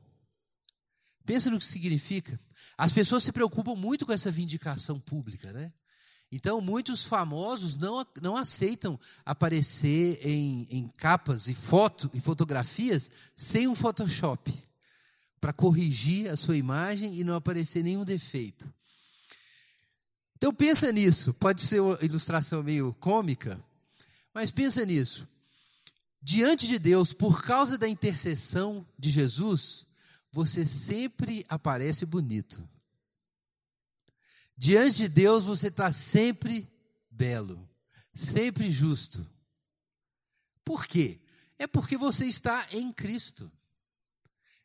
[1.25, 2.39] Pensa no que significa.
[2.77, 5.71] As pessoas se preocupam muito com essa vindicação pública, né?
[6.31, 13.67] Então, muitos famosos não, não aceitam aparecer em, em capas e foto e fotografias sem
[13.67, 14.53] um Photoshop
[15.39, 18.67] para corrigir a sua imagem e não aparecer nenhum defeito.
[20.35, 21.33] Então pensa nisso.
[21.35, 23.63] Pode ser uma ilustração meio cômica,
[24.33, 25.27] mas pensa nisso.
[26.21, 29.84] Diante de Deus, por causa da intercessão de Jesus,
[30.35, 32.61] você sempre aparece bonito.
[34.57, 36.69] Diante de Deus você está sempre
[37.09, 37.69] belo,
[38.13, 39.25] sempre justo.
[40.61, 41.21] Por quê?
[41.57, 43.49] É porque você está em Cristo.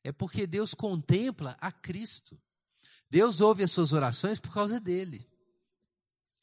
[0.02, 2.36] É porque Deus contempla a Cristo.
[3.08, 5.24] Deus ouve as suas orações por causa dele.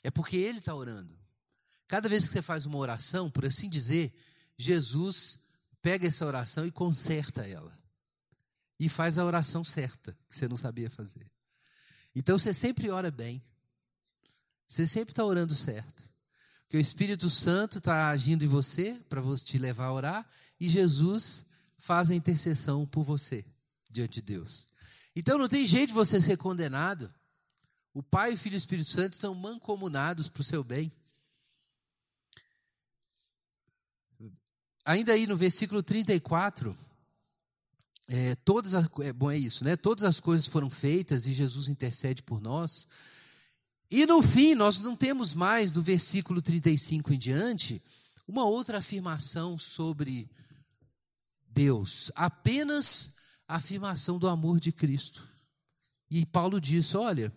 [0.05, 1.19] É porque ele está orando.
[1.85, 4.13] Cada vez que você faz uma oração, por assim dizer,
[4.57, 5.37] Jesus
[5.81, 7.76] pega essa oração e conserta ela.
[8.79, 11.29] E faz a oração certa, que você não sabia fazer.
[12.15, 13.43] Então você sempre ora bem.
[14.67, 16.07] Você sempre está orando certo.
[16.63, 21.45] Porque o Espírito Santo está agindo em você para te levar a orar e Jesus
[21.77, 23.45] faz a intercessão por você
[23.89, 24.67] diante de Deus.
[25.15, 27.11] Então não tem jeito de você ser condenado.
[27.93, 30.91] O Pai, o Filho e o Espírito Santo estão mancomunados para o seu bem.
[34.83, 36.77] Ainda aí no versículo 34,
[38.07, 39.75] é, todas as, é, bom, é isso, né?
[39.75, 42.87] Todas as coisas foram feitas e Jesus intercede por nós.
[43.89, 47.81] E no fim, nós não temos mais, do versículo 35 em diante,
[48.27, 50.29] uma outra afirmação sobre
[51.49, 53.13] Deus, apenas
[53.47, 55.27] a afirmação do amor de Cristo.
[56.09, 57.33] E Paulo diz: olha,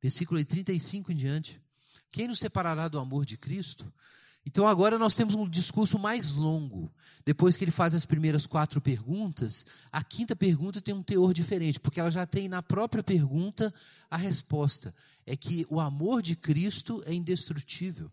[0.00, 1.60] versículo 35 em diante:
[2.10, 3.92] quem nos separará do amor de Cristo?
[4.46, 6.88] Então agora nós temos um discurso mais longo.
[7.24, 11.80] Depois que ele faz as primeiras quatro perguntas, a quinta pergunta tem um teor diferente,
[11.80, 13.74] porque ela já tem na própria pergunta
[14.08, 14.94] a resposta.
[15.26, 18.08] É que o amor de Cristo é indestrutível.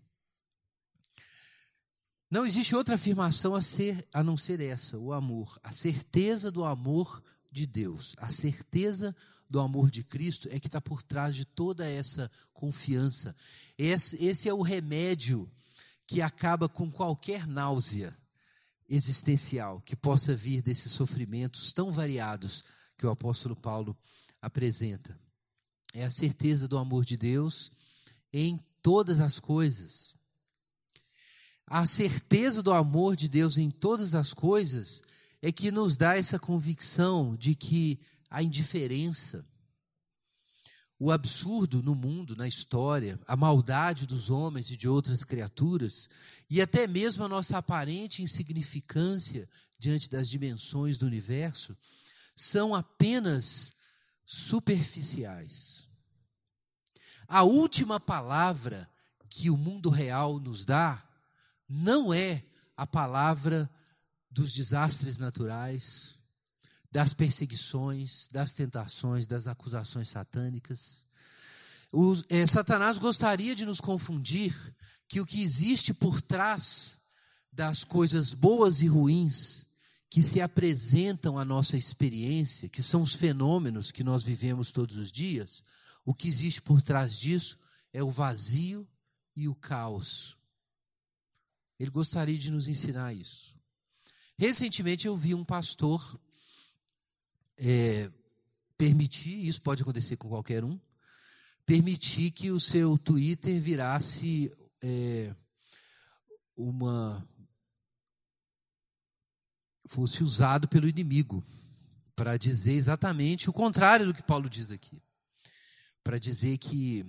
[2.32, 5.60] Não existe outra afirmação a, ser, a não ser essa, o amor.
[5.62, 9.16] A certeza do amor de Deus, a certeza
[9.48, 13.36] do amor de Cristo é que está por trás de toda essa confiança.
[13.78, 15.48] Esse, esse é o remédio
[16.08, 18.18] que acaba com qualquer náusea
[18.90, 22.64] existencial que possa vir desses sofrimentos tão variados
[22.98, 23.98] que o apóstolo Paulo
[24.42, 25.18] apresenta.
[25.94, 27.72] É a certeza do amor de Deus
[28.32, 30.16] em todas as coisas.
[31.66, 35.02] A certeza do amor de Deus em todas as coisas
[35.42, 39.46] é que nos dá essa convicção de que a indiferença,
[41.04, 46.08] o absurdo no mundo, na história, a maldade dos homens e de outras criaturas,
[46.50, 51.76] e até mesmo a nossa aparente insignificância diante das dimensões do universo,
[52.34, 53.74] são apenas
[54.26, 55.86] superficiais.
[57.28, 58.90] A última palavra
[59.28, 61.06] que o mundo real nos dá
[61.68, 62.46] não é
[62.78, 63.70] a palavra
[64.32, 66.16] dos desastres naturais,
[66.94, 71.04] das perseguições, das tentações, das acusações satânicas.
[71.92, 74.56] O, é, Satanás gostaria de nos confundir
[75.08, 77.00] que o que existe por trás
[77.52, 79.66] das coisas boas e ruins
[80.08, 85.12] que se apresentam à nossa experiência, que são os fenômenos que nós vivemos todos os
[85.12, 85.64] dias,
[86.06, 87.58] o que existe por trás disso
[87.92, 88.88] é o vazio
[89.36, 90.38] e o caos.
[91.80, 93.56] Ele gostaria de nos ensinar isso.
[94.38, 96.20] Recentemente eu vi um pastor
[97.58, 98.12] é,
[98.78, 100.80] permitir, isso pode acontecer com qualquer um,
[101.66, 105.36] permitir que o seu Twitter virasse é,
[106.56, 107.28] uma.
[109.88, 111.44] fosse usado pelo inimigo
[112.16, 115.02] para dizer exatamente o contrário do que Paulo diz aqui.
[116.04, 117.06] Para dizer que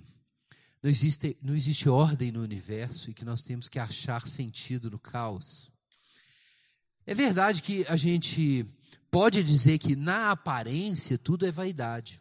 [0.81, 4.99] não existe, não existe ordem no universo e que nós temos que achar sentido no
[4.99, 5.69] caos.
[7.05, 8.65] É verdade que a gente
[9.15, 12.19] pode dizer que na aparência tudo é vaidade.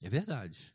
[0.00, 0.72] É verdade.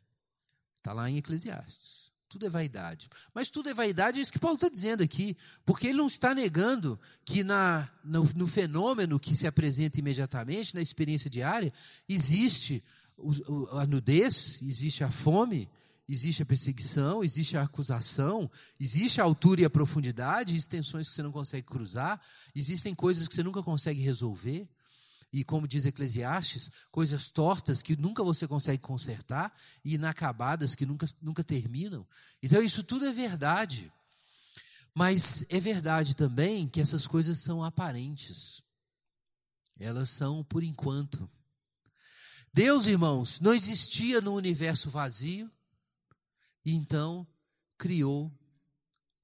[0.76, 2.12] Está lá em Eclesiastes.
[2.28, 3.08] Tudo é vaidade.
[3.34, 5.36] Mas tudo é vaidade, é isso que Paulo está dizendo aqui.
[5.64, 10.80] Porque ele não está negando que na, no, no fenômeno que se apresenta imediatamente, na
[10.80, 11.72] experiência diária,
[12.08, 12.80] existe
[13.72, 15.68] a nudez, existe a fome,
[16.08, 21.24] existe a perseguição, existe a acusação, existe a altura e a profundidade, extensões que você
[21.24, 22.20] não consegue cruzar,
[22.54, 24.68] existem coisas que você nunca consegue resolver.
[25.34, 29.52] E como diz Eclesiastes, coisas tortas que nunca você consegue consertar
[29.84, 32.06] e inacabadas que nunca, nunca terminam.
[32.40, 33.92] Então, isso tudo é verdade.
[34.94, 38.62] Mas é verdade também que essas coisas são aparentes.
[39.76, 41.28] Elas são por enquanto.
[42.52, 45.50] Deus, irmãos, não existia no universo vazio,
[46.64, 47.26] e então
[47.76, 48.32] criou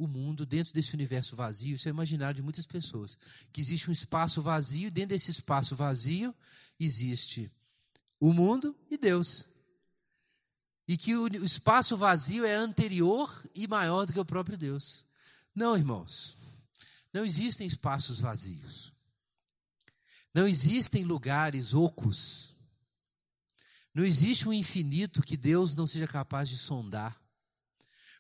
[0.01, 1.75] o mundo dentro desse universo vazio.
[1.75, 3.19] Isso é imaginário de muitas pessoas.
[3.53, 6.35] Que existe um espaço vazio, e dentro desse espaço vazio
[6.79, 7.53] existe
[8.19, 9.47] o mundo e Deus.
[10.89, 15.05] E que o espaço vazio é anterior e maior do que o próprio Deus.
[15.55, 16.35] Não, irmãos.
[17.13, 18.91] Não existem espaços vazios.
[20.33, 22.57] Não existem lugares ocos.
[23.95, 27.21] Não existe um infinito que Deus não seja capaz de sondar.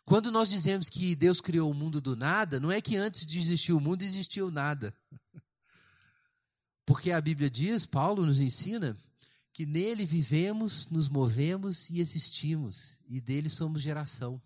[0.04, 3.38] Quando nós dizemos que Deus criou o mundo do nada, não é que antes de
[3.38, 4.94] existir o mundo existiu nada.
[6.84, 8.96] Porque a Bíblia diz, Paulo nos ensina,
[9.52, 14.40] que nele vivemos, nos movemos e existimos, e dele somos geração.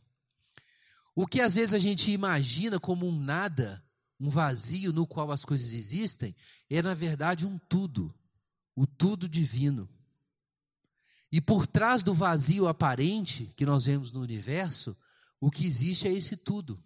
[1.15, 3.83] O que às vezes a gente imagina como um nada,
[4.19, 6.35] um vazio no qual as coisas existem,
[6.69, 8.13] é na verdade um tudo,
[8.75, 9.89] o tudo divino.
[11.31, 14.97] E por trás do vazio aparente que nós vemos no universo,
[15.41, 16.83] o que existe é esse tudo.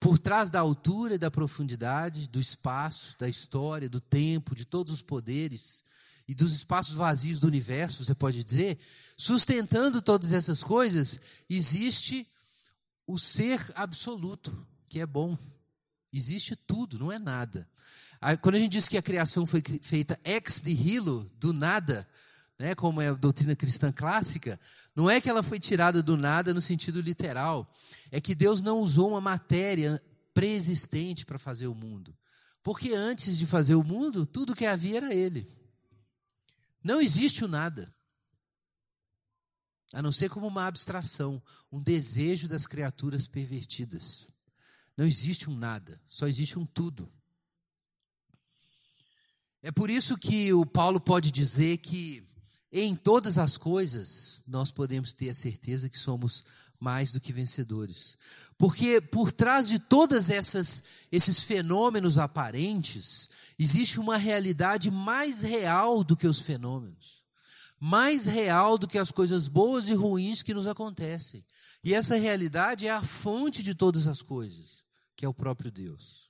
[0.00, 4.92] Por trás da altura e da profundidade, do espaço, da história, do tempo, de todos
[4.92, 5.82] os poderes
[6.28, 8.78] e dos espaços vazios do universo, você pode dizer,
[9.16, 12.28] sustentando todas essas coisas, existe
[13.06, 15.36] o ser absoluto, que é bom.
[16.12, 17.68] Existe tudo, não é nada.
[18.42, 22.06] Quando a gente diz que a criação foi feita ex nihilo, do nada,
[22.58, 24.58] né, como é a doutrina cristã clássica,
[24.94, 27.70] não é que ela foi tirada do nada no sentido literal,
[28.10, 30.02] é que Deus não usou uma matéria
[30.34, 32.16] pré-existente para fazer o mundo.
[32.62, 35.48] Porque antes de fazer o mundo, tudo que havia era Ele.
[36.82, 37.92] Não existe o nada.
[39.92, 41.42] A não ser como uma abstração,
[41.72, 44.26] um desejo das criaturas pervertidas.
[44.96, 47.10] Não existe um nada, só existe um tudo.
[49.62, 52.27] É por isso que o Paulo pode dizer que
[52.72, 56.44] em todas as coisas nós podemos ter a certeza que somos
[56.78, 58.16] mais do que vencedores.
[58.56, 66.16] Porque por trás de todas essas esses fenômenos aparentes, existe uma realidade mais real do
[66.16, 67.22] que os fenômenos.
[67.80, 71.44] Mais real do que as coisas boas e ruins que nos acontecem.
[71.82, 74.82] E essa realidade é a fonte de todas as coisas,
[75.16, 76.28] que é o próprio Deus.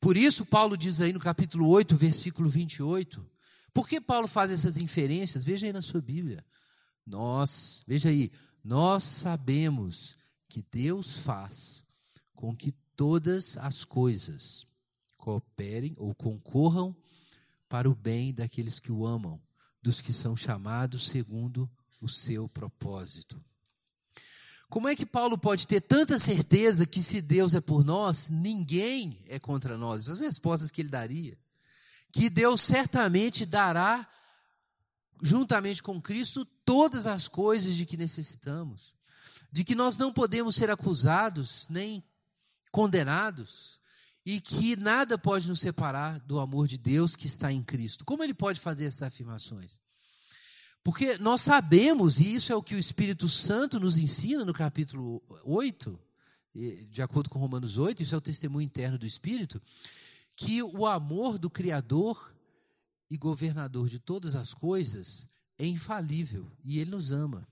[0.00, 3.29] Por isso, Paulo diz aí no capítulo 8, versículo 28.
[3.72, 5.44] Por que Paulo faz essas inferências?
[5.44, 6.44] Veja aí na sua Bíblia.
[7.06, 8.30] Nós, veja aí,
[8.62, 10.16] nós sabemos
[10.48, 11.82] que Deus faz
[12.34, 14.66] com que todas as coisas
[15.16, 16.96] cooperem ou concorram
[17.68, 19.40] para o bem daqueles que o amam,
[19.82, 23.42] dos que são chamados segundo o seu propósito.
[24.68, 29.20] Como é que Paulo pode ter tanta certeza que se Deus é por nós, ninguém
[29.28, 30.08] é contra nós?
[30.08, 31.36] As respostas que ele daria.
[32.12, 34.08] Que Deus certamente dará,
[35.22, 38.94] juntamente com Cristo, todas as coisas de que necessitamos.
[39.52, 42.02] De que nós não podemos ser acusados nem
[42.70, 43.78] condenados.
[44.24, 48.04] E que nada pode nos separar do amor de Deus que está em Cristo.
[48.04, 49.78] Como ele pode fazer essas afirmações?
[50.82, 55.22] Porque nós sabemos, e isso é o que o Espírito Santo nos ensina no capítulo
[55.44, 56.00] 8,
[56.90, 59.60] de acordo com Romanos 8, isso é o testemunho interno do Espírito,
[60.40, 62.34] que o amor do Criador
[63.10, 65.28] e governador de todas as coisas
[65.58, 67.46] é infalível e ele nos ama.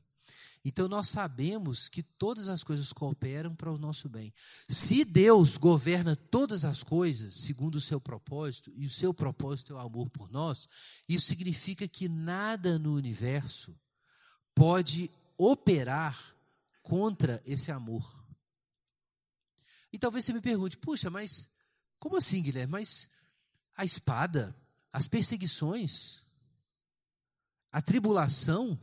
[0.64, 4.32] Então nós sabemos que todas as coisas cooperam para o nosso bem.
[4.66, 9.76] Se Deus governa todas as coisas segundo o seu propósito, e o seu propósito é
[9.76, 10.66] o amor por nós,
[11.06, 13.78] isso significa que nada no universo
[14.54, 16.18] pode operar
[16.82, 18.24] contra esse amor.
[19.92, 21.48] E talvez você me pergunte, puxa, mas
[21.98, 22.72] como assim, Guilherme?
[22.72, 23.08] Mas
[23.76, 24.54] a espada,
[24.92, 26.22] as perseguições,
[27.70, 28.78] a tribulação,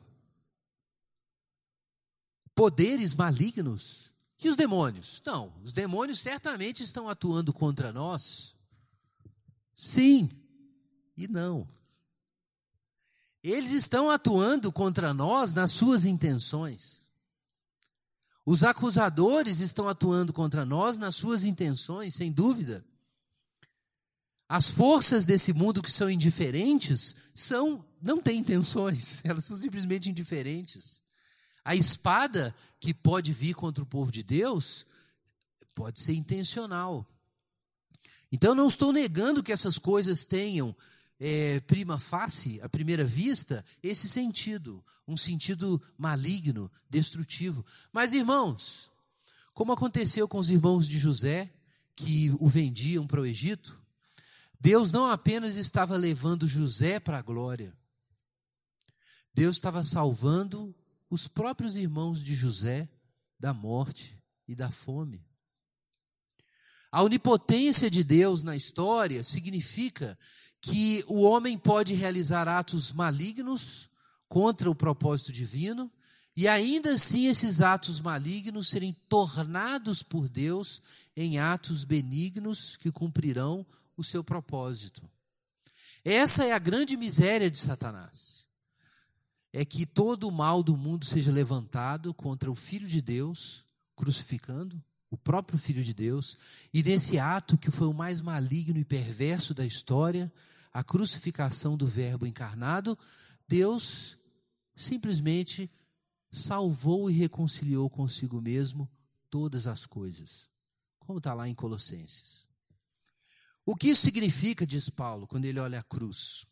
[2.53, 4.11] poderes malignos.
[4.43, 5.21] E os demônios?
[5.25, 8.53] Não, os demônios certamente estão atuando contra nós.
[9.73, 10.29] Sim
[11.17, 11.67] e não.
[13.43, 17.07] Eles estão atuando contra nós nas suas intenções.
[18.45, 22.85] Os acusadores estão atuando contra nós nas suas intenções, sem dúvida.
[24.47, 31.01] As forças desse mundo que são indiferentes são não têm intenções, elas são simplesmente indiferentes.
[31.63, 34.85] A espada que pode vir contra o povo de Deus
[35.73, 37.05] pode ser intencional.
[38.31, 40.75] Então, não estou negando que essas coisas tenham,
[41.19, 47.65] é, prima face, à primeira vista, esse sentido, um sentido maligno, destrutivo.
[47.91, 48.91] Mas, irmãos,
[49.53, 51.51] como aconteceu com os irmãos de José,
[51.95, 53.81] que o vendiam para o Egito,
[54.65, 57.71] Deus não apenas estava levando José para a glória,
[59.31, 60.75] Deus estava salvando
[61.07, 62.89] os próprios irmãos de José
[63.39, 65.23] da morte e da fome.
[66.91, 70.17] A onipotência de Deus na história significa
[70.59, 73.87] que o homem pode realizar atos malignos
[74.27, 75.91] contra o propósito divino
[76.35, 80.81] e ainda assim esses atos malignos serem tornados por Deus
[81.15, 83.63] em atos benignos que cumprirão
[83.97, 85.09] o seu propósito.
[86.03, 88.35] Essa é a grande miséria de Satanás
[89.55, 93.63] é que todo o mal do mundo seja levantado contra o Filho de Deus,
[93.95, 96.37] crucificando o próprio Filho de Deus,
[96.73, 100.31] e nesse ato que foi o mais maligno e perverso da história,
[100.73, 102.99] a crucificação do Verbo encarnado,
[103.47, 104.17] Deus
[104.75, 105.71] simplesmente
[106.29, 108.91] salvou e reconciliou consigo mesmo
[109.29, 110.49] todas as coisas,
[110.99, 112.43] como está lá em Colossenses.
[113.65, 116.45] O que isso significa, diz Paulo, quando ele olha a cruz?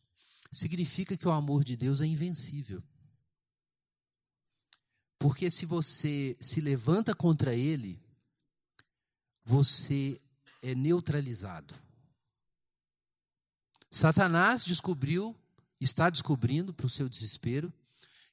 [0.52, 2.82] Significa que o amor de Deus é invencível.
[5.20, 8.02] Porque se você se levanta contra ele,
[9.46, 10.20] você
[10.62, 11.74] é neutralizado.
[13.90, 15.36] Satanás descobriu,
[15.80, 17.72] está descobrindo para o seu desespero,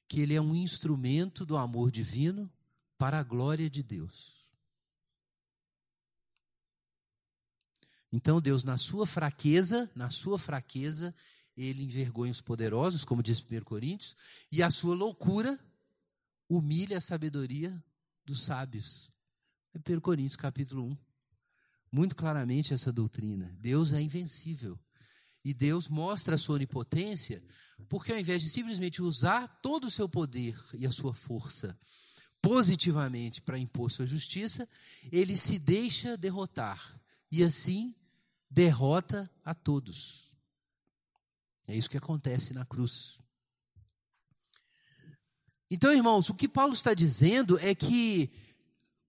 [0.07, 2.51] que ele é um instrumento do amor divino
[2.97, 4.40] para a glória de Deus.
[8.11, 11.15] Então Deus, na sua fraqueza, na sua fraqueza,
[11.55, 14.15] ele envergonha os poderosos, como diz 1 Coríntios,
[14.51, 15.57] e a sua loucura
[16.49, 17.81] humilha a sabedoria
[18.25, 19.09] dos sábios.
[19.73, 20.97] É 1 Coríntios capítulo 1.
[21.91, 23.55] Muito claramente essa doutrina.
[23.59, 24.77] Deus é invencível.
[25.43, 27.43] E Deus mostra a sua onipotência,
[27.89, 31.77] porque ao invés de simplesmente usar todo o seu poder e a sua força
[32.41, 34.67] positivamente para impor sua justiça,
[35.11, 36.99] ele se deixa derrotar
[37.31, 37.95] e assim
[38.51, 40.25] derrota a todos.
[41.67, 43.19] É isso que acontece na cruz.
[45.69, 48.29] Então, irmãos, o que Paulo está dizendo é que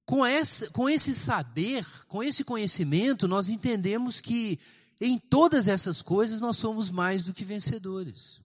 [0.07, 4.61] com, essa, com esse saber, com esse conhecimento, nós entendemos que
[5.01, 8.41] em todas essas coisas nós somos mais do que vencedores.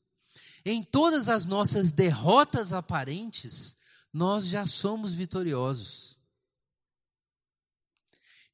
[0.65, 3.77] Em todas as nossas derrotas aparentes,
[4.11, 6.06] nós já somos vitoriosos.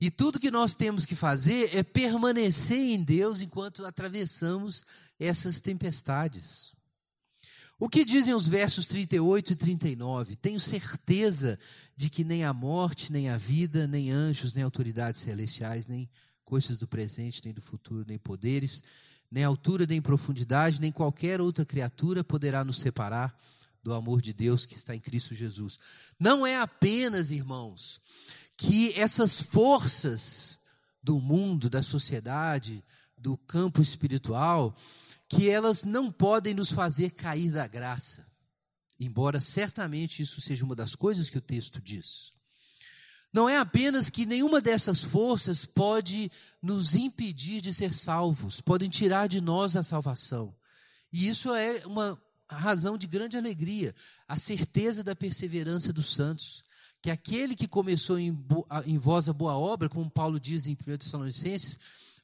[0.04, 4.84] E tudo que nós temos que fazer é permanecer em Deus enquanto atravessamos
[5.18, 6.74] essas tempestades.
[7.80, 10.36] O que dizem os versos 38 e 39?
[10.36, 11.58] Tenho certeza
[11.96, 16.10] de que nem a morte, nem a vida, nem anjos, nem autoridades celestiais, nem
[16.44, 18.84] coisas do presente, nem do futuro, nem poderes,
[19.32, 23.34] nem altura, nem profundidade, nem qualquer outra criatura poderá nos separar
[23.82, 25.80] do amor de Deus que está em Cristo Jesus.
[26.20, 28.02] Não é apenas, irmãos,
[28.58, 30.60] que essas forças
[31.02, 32.84] do mundo, da sociedade,
[33.18, 34.76] do campo espiritual,
[35.30, 38.26] que elas não podem nos fazer cair da graça.
[39.00, 42.34] Embora certamente isso seja uma das coisas que o texto diz.
[43.34, 46.32] Não é apenas que nenhuma dessas forças pode
[46.62, 50.56] nos impedir de ser salvos, podem tirar de nós a salvação.
[51.12, 53.96] E isso é uma razão de grande alegria,
[54.28, 56.64] a certeza da perseverança dos santos.
[57.04, 58.36] Que aquele que começou em,
[58.86, 61.78] em vós a boa obra, como Paulo diz em 1 Tessalonicenses,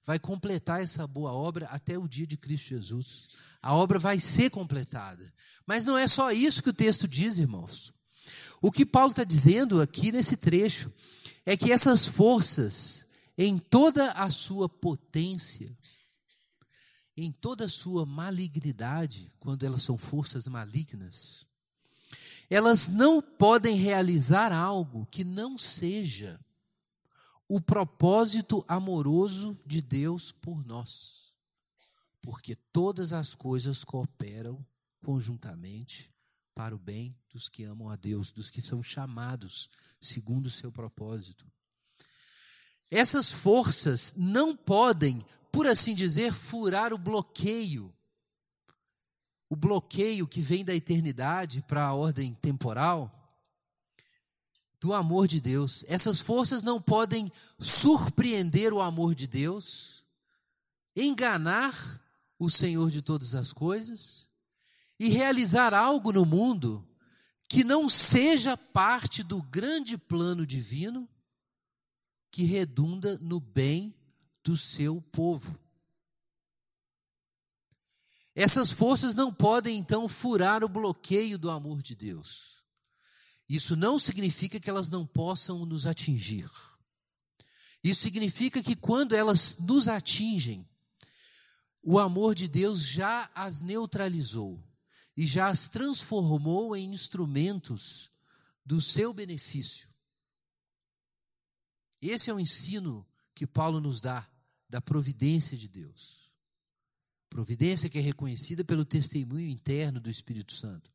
[0.05, 3.27] vai completar essa boa obra até o dia de Cristo Jesus.
[3.61, 5.31] A obra vai ser completada.
[5.67, 7.93] Mas não é só isso que o texto diz, irmãos.
[8.61, 10.91] O que Paulo está dizendo aqui nesse trecho
[11.45, 13.05] é que essas forças,
[13.37, 15.77] em toda a sua potência,
[17.17, 21.45] em toda a sua malignidade, quando elas são forças malignas,
[22.49, 26.39] elas não podem realizar algo que não seja
[27.47, 31.33] o propósito amoroso de Deus por nós.
[32.21, 34.65] Porque todas as coisas cooperam
[35.03, 36.11] conjuntamente
[36.53, 39.69] para o bem dos que amam a Deus, dos que são chamados
[40.01, 41.49] segundo o seu propósito.
[42.91, 47.93] Essas forças não podem, por assim dizer, furar o bloqueio.
[49.49, 53.11] O bloqueio que vem da eternidade para a ordem temporal
[54.79, 55.83] do amor de Deus.
[55.87, 60.03] Essas forças não podem surpreender o amor de Deus,
[60.95, 62.01] enganar
[62.37, 64.29] o Senhor de todas as coisas
[64.97, 66.87] e realizar algo no mundo
[67.47, 71.09] que não seja parte do grande plano divino
[72.31, 73.93] que redunda no bem
[74.43, 75.59] do seu povo.
[78.35, 82.63] Essas forças não podem então furar o bloqueio do amor de Deus.
[83.47, 86.49] Isso não significa que elas não possam nos atingir.
[87.83, 90.69] Isso significa que quando elas nos atingem,
[91.83, 94.63] o amor de Deus já as neutralizou
[95.15, 98.11] e já as transformou em instrumentos
[98.65, 99.89] do seu benefício.
[102.01, 104.29] Esse é o ensino que Paulo nos dá
[104.69, 106.18] da providência de Deus.
[107.29, 110.91] Providência que é reconhecida pelo testemunho interno do Espírito Santo.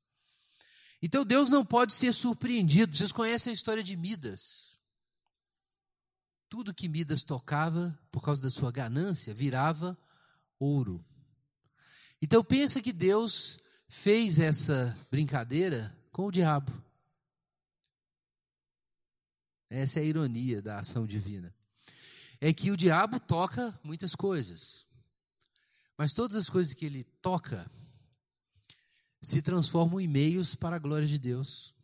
[1.00, 2.96] Então Deus não pode ser surpreendido.
[2.96, 4.78] Vocês conhecem a história de Midas.
[6.48, 9.96] Tudo que Midas tocava, por causa da sua ganância, virava
[10.58, 11.04] ouro.
[12.22, 16.72] Então pensa que Deus fez essa brincadeira com o diabo.
[19.68, 21.54] Essa é a ironia da ação divina.
[22.40, 24.86] É que o diabo toca muitas coisas.
[25.96, 27.70] Mas todas as coisas que ele toca
[29.20, 31.74] se transformam em meios para a glória de Deus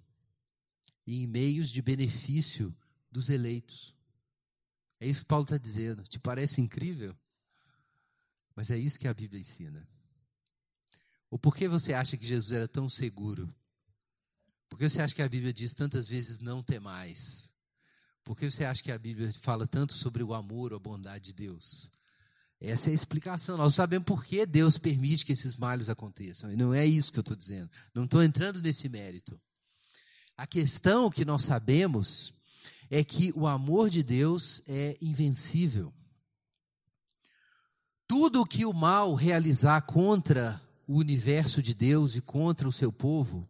[1.06, 2.76] e em meios de benefício
[3.10, 3.94] dos eleitos.
[4.98, 6.02] É isso que Paulo está dizendo.
[6.02, 7.16] Te parece incrível?
[8.54, 9.88] Mas é isso que a Bíblia ensina.
[11.30, 13.52] Ou por que você acha que Jesus era tão seguro?
[14.68, 17.54] Por que você acha que a Bíblia diz tantas vezes não temais?
[18.22, 21.32] Por que você acha que a Bíblia fala tanto sobre o amor a bondade de
[21.32, 21.90] Deus?
[22.60, 23.56] Essa é a explicação.
[23.56, 26.52] Nós sabemos por que Deus permite que esses males aconteçam.
[26.52, 27.70] E não é isso que eu estou dizendo.
[27.94, 29.40] Não estou entrando nesse mérito.
[30.36, 32.34] A questão que nós sabemos
[32.90, 35.92] é que o amor de Deus é invencível.
[38.06, 42.90] Tudo o que o mal realizar contra o universo de Deus e contra o seu
[42.90, 43.48] povo,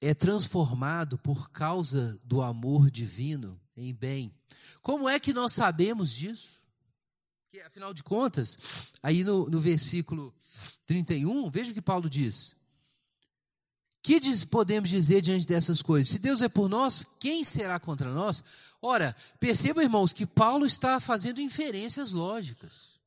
[0.00, 4.34] é transformado por causa do amor divino em bem.
[4.80, 6.61] Como é que nós sabemos disso?
[7.52, 8.56] Que, afinal de contas,
[9.02, 10.34] aí no, no versículo
[10.86, 12.56] 31, veja o que Paulo diz:
[14.02, 16.08] que podemos dizer diante dessas coisas?
[16.08, 18.42] Se Deus é por nós, quem será contra nós?
[18.80, 22.98] Ora, percebam, irmãos, que Paulo está fazendo inferências lógicas.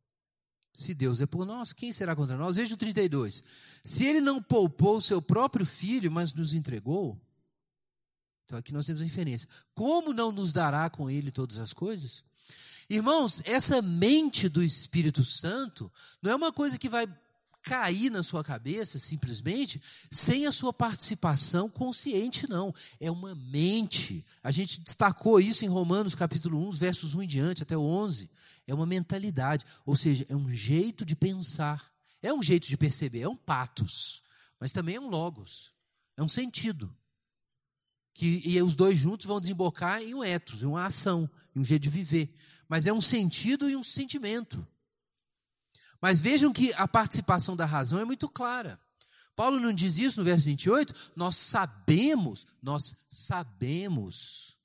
[0.71, 2.55] Se Deus é por nós, quem será contra nós?
[2.55, 3.43] Veja o 32.
[3.83, 7.19] Se ele não poupou o seu próprio filho, mas nos entregou.
[8.43, 9.49] Então aqui nós temos a inferência.
[9.73, 12.23] Como não nos dará com ele todas as coisas?
[12.89, 17.07] Irmãos, essa mente do Espírito Santo não é uma coisa que vai
[17.63, 19.81] cair na sua cabeça simplesmente
[20.11, 22.73] sem a sua participação consciente, não.
[22.99, 24.23] É uma mente.
[24.43, 28.29] A gente destacou isso em Romanos capítulo 1, versos 1 em diante, até o 11.
[28.67, 31.91] É uma mentalidade, ou seja, é um jeito de pensar.
[32.21, 34.21] É um jeito de perceber, é um patos,
[34.59, 35.71] mas também é um logos,
[36.17, 36.95] é um sentido.
[38.15, 41.63] Que, e os dois juntos vão desembocar em um ethos, em uma ação, em um
[41.63, 42.33] jeito de viver.
[42.67, 44.65] Mas é um sentido e um sentimento.
[46.01, 48.79] Mas vejam que a participação da razão é muito clara.
[49.35, 51.11] Paulo não diz isso no verso 28?
[51.15, 54.57] Nós sabemos, nós sabemos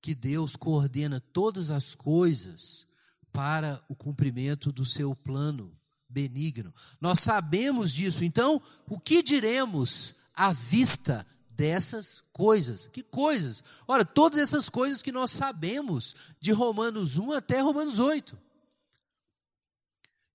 [0.00, 2.86] que Deus coordena todas as coisas
[3.30, 5.76] para o cumprimento do seu plano
[6.08, 6.72] benigno.
[7.00, 8.24] Nós sabemos disso.
[8.24, 11.26] Então, o que diremos à vista
[11.56, 12.86] dessas coisas?
[12.86, 13.64] Que coisas?
[13.88, 18.38] Ora, todas essas coisas que nós sabemos de Romanos 1 até Romanos 8.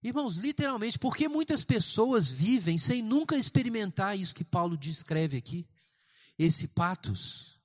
[0.04, 5.64] Irmãos, literalmente, porque muitas pessoas vivem sem nunca experimentar isso que Paulo descreve aqui?
[6.40, 7.60] Esse patos,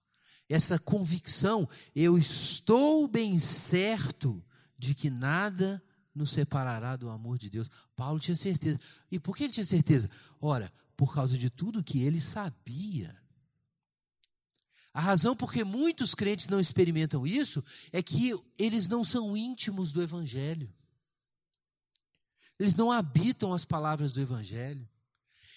[0.46, 4.44] essa convicção, eu estou bem certo
[4.78, 5.82] de que nada
[6.14, 7.70] nos separará do amor de Deus.
[7.94, 8.78] Paulo tinha certeza.
[9.10, 10.10] E por que ele tinha certeza?
[10.38, 13.16] Ora, por causa de tudo que ele sabia.
[14.96, 19.92] A razão por que muitos crentes não experimentam isso é que eles não são íntimos
[19.92, 20.72] do Evangelho.
[22.58, 24.88] Eles não habitam as palavras do Evangelho.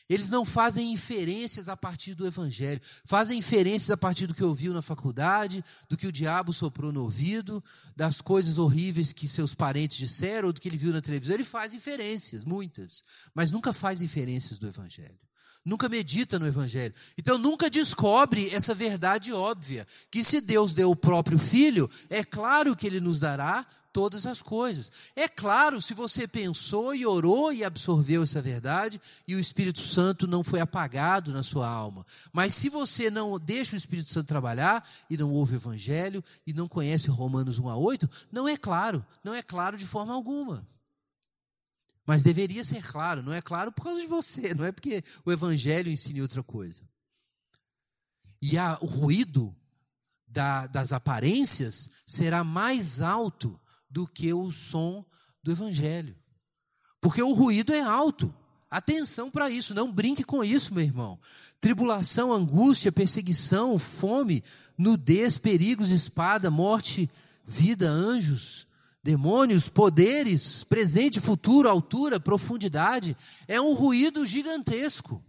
[0.10, 4.74] Eles não fazem inferências a partir do Evangelho, fazem inferências a partir do que ouviu
[4.74, 7.64] na faculdade, do que o diabo soprou no ouvido,
[7.96, 11.36] das coisas horríveis que seus parentes disseram, ou do que ele viu na televisão.
[11.36, 15.29] Ele faz inferências, muitas, mas nunca faz inferências do Evangelho.
[15.70, 16.96] Nunca medita no Evangelho.
[17.16, 22.76] Então nunca descobre essa verdade óbvia: que se Deus deu o próprio Filho, é claro
[22.76, 23.64] que Ele nos dará
[23.94, 24.92] todas as coisas.
[25.16, 30.28] É claro, se você pensou e orou e absorveu essa verdade e o Espírito Santo
[30.28, 32.04] não foi apagado na sua alma.
[32.34, 36.54] Mas se você não deixa o Espírito Santo trabalhar e não ouve o Evangelho e
[36.54, 40.68] não conhece Romanos 1 a 8, não é claro, não é claro de forma alguma.
[42.10, 45.32] Mas deveria ser claro, não é claro por causa de você, não é porque o
[45.32, 46.82] Evangelho ensine outra coisa.
[48.42, 49.56] E a, o ruído
[50.28, 55.06] da, das aparências será mais alto do que o som
[55.44, 56.16] do evangelho.
[57.00, 58.34] Porque o ruído é alto.
[58.72, 61.20] Atenção para isso, não brinque com isso, meu irmão.
[61.62, 64.44] Tribulação, angústia, perseguição, fome,
[64.76, 67.08] nudez, perigos, espada, morte,
[67.46, 68.66] vida, anjos,
[69.04, 73.16] demônios, poderes, presente, futuro, altura, profundidade.
[73.48, 75.24] É um ruído gigantesco.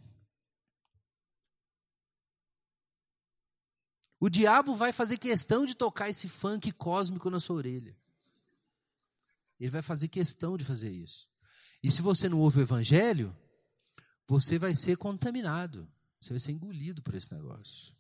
[4.19, 7.97] O diabo vai fazer questão de tocar esse funk cósmico na sua orelha.
[9.59, 11.29] Ele vai fazer questão de fazer isso.
[11.83, 13.35] E se você não ouve o evangelho,
[14.27, 15.91] você vai ser contaminado.
[16.21, 17.95] Você vai ser engolido por esse negócio.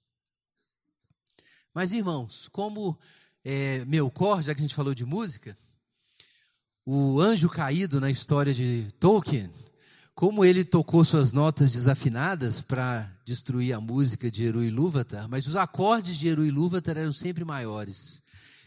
[1.73, 2.99] Mas, irmãos, como
[3.45, 5.57] é, Melkor, já que a gente falou de música,
[6.85, 9.51] o anjo caído na história de Tolkien,
[10.15, 15.57] como ele tocou suas notas desafinadas para destruir a música de Eru Ilúvatar, mas os
[15.57, 18.23] acordes de Eru Ilúvatar eram sempre maiores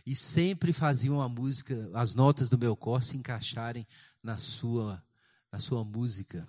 [0.05, 3.85] e sempre faziam a música, as notas do meu cor se encaixarem
[4.21, 5.03] na sua,
[5.51, 6.45] na sua música.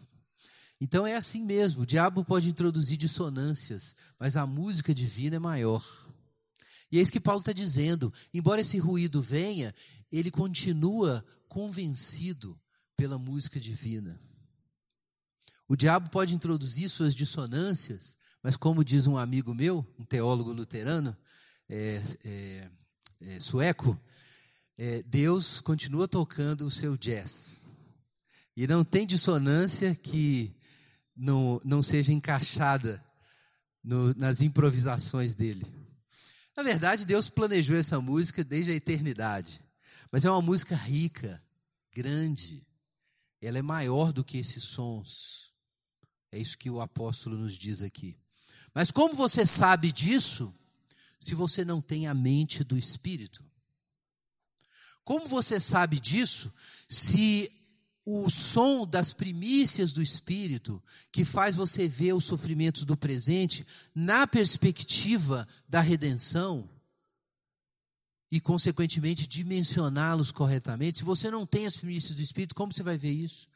[0.80, 5.82] Então é assim mesmo, o diabo pode introduzir dissonâncias, mas a música divina é maior.
[6.95, 8.12] E é isso que Paulo está dizendo.
[8.32, 9.74] Embora esse ruído venha,
[10.12, 12.57] ele continua convencido
[12.97, 14.16] pela música divina.
[15.66, 21.16] O diabo pode introduzir suas dissonâncias, mas como diz um amigo meu, um teólogo luterano,
[21.68, 22.70] é, é,
[23.22, 24.01] é, sueco,
[24.78, 27.59] é, Deus continua tocando o seu jazz.
[28.57, 30.55] E não tem dissonância que
[31.16, 33.05] não, não seja encaixada
[33.82, 35.84] no, nas improvisações dele.
[36.57, 39.61] Na verdade, Deus planejou essa música desde a eternidade.
[40.11, 41.42] Mas é uma música rica,
[41.92, 42.64] grande.
[43.40, 45.52] Ela é maior do que esses sons.
[46.30, 48.16] É isso que o apóstolo nos diz aqui.
[48.74, 50.55] Mas como você sabe disso?
[51.24, 53.42] se você não tem a mente do Espírito?
[55.02, 56.52] Como você sabe disso
[56.86, 57.50] se
[58.07, 64.26] o som das primícias do Espírito, que faz você ver os sofrimentos do presente na
[64.26, 66.68] perspectiva da redenção
[68.30, 70.98] e, consequentemente, dimensioná-los corretamente.
[70.98, 73.48] Se você não tem as primícias do Espírito, como você vai ver isso?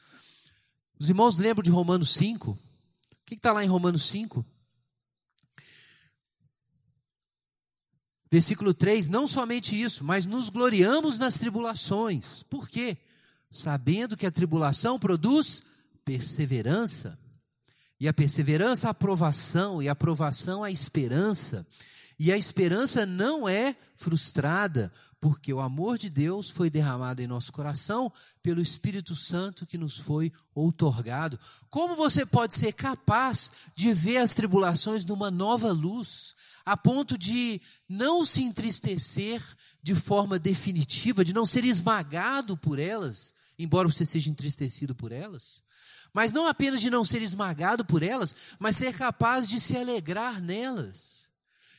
[0.98, 2.50] Os irmãos lembram de Romanos 5?
[2.52, 2.58] O
[3.26, 4.44] que está lá em Romanos 5?
[8.30, 12.42] Versículo 3: Não somente isso, mas nos gloriamos nas tribulações.
[12.44, 12.98] Por quê?
[13.50, 15.62] Sabendo que a tribulação produz
[16.04, 17.18] perseverança.
[18.00, 21.66] E a perseverança, a aprovação, e a aprovação, a esperança.
[22.18, 27.52] E a esperança não é frustrada, porque o amor de Deus foi derramado em nosso
[27.52, 31.38] coração pelo Espírito Santo que nos foi outorgado.
[31.70, 36.34] Como você pode ser capaz de ver as tribulações numa nova luz?
[36.68, 39.42] a ponto de não se entristecer
[39.82, 45.62] de forma definitiva, de não ser esmagado por elas, embora você seja entristecido por elas.
[46.12, 50.40] Mas não apenas de não ser esmagado por elas, mas ser capaz de se alegrar
[50.40, 51.26] nelas,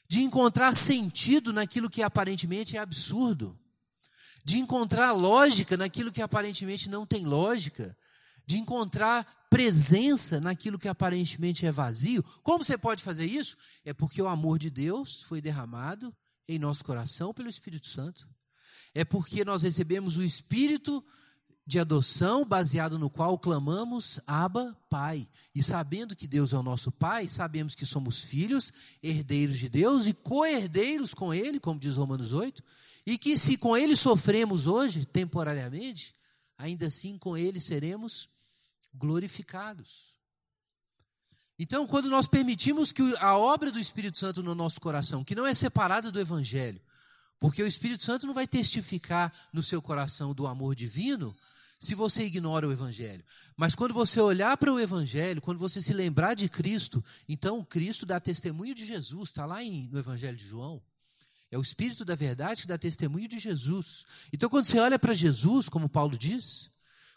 [0.08, 3.58] de encontrar sentido naquilo que aparentemente é absurdo,
[4.44, 7.96] de encontrar lógica naquilo que aparentemente não tem lógica,
[8.46, 12.24] de encontrar presença naquilo que aparentemente é vazio.
[12.42, 13.56] Como você pode fazer isso?
[13.86, 16.16] É porque o amor de Deus foi derramado
[16.48, 18.28] em nosso coração pelo Espírito Santo.
[18.94, 21.04] É porque nós recebemos o Espírito
[21.70, 25.30] de adoção, baseado no qual clamamos Abba, Pai.
[25.54, 30.08] E sabendo que Deus é o nosso Pai, sabemos que somos filhos, herdeiros de Deus
[30.08, 32.64] e co-herdeiros com Ele, como diz Romanos 8,
[33.06, 36.16] e que se com Ele sofremos hoje, temporariamente,
[36.58, 38.28] ainda assim com Ele seremos
[38.96, 40.16] glorificados.
[41.60, 45.46] Então, quando nós permitimos que a obra do Espírito Santo no nosso coração, que não
[45.46, 46.82] é separada do Evangelho,
[47.38, 51.36] porque o Espírito Santo não vai testificar no seu coração do amor divino
[51.80, 53.24] se você ignora o Evangelho.
[53.56, 58.06] Mas quando você olhar para o Evangelho, quando você se lembrar de Cristo, então Cristo
[58.06, 60.82] dá testemunho de Jesus, está lá em, no Evangelho de João.
[61.50, 64.06] É o Espírito da verdade que dá testemunho de Jesus.
[64.32, 66.70] Então, quando você olha para Jesus, como Paulo diz,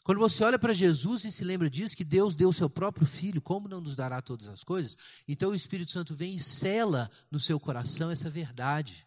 [0.05, 3.07] quando você olha para Jesus e se lembra disso, que Deus deu o seu próprio
[3.07, 4.97] Filho, como não nos dará todas as coisas?
[5.29, 9.07] Então o Espírito Santo vem e cela no seu coração essa verdade.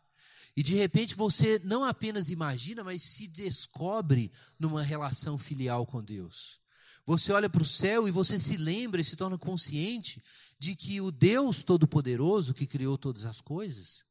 [0.56, 6.60] E de repente você não apenas imagina, mas se descobre numa relação filial com Deus.
[7.06, 10.24] Você olha para o céu e você se lembra e se torna consciente
[10.58, 14.04] de que o Deus Todo-Poderoso, que criou todas as coisas,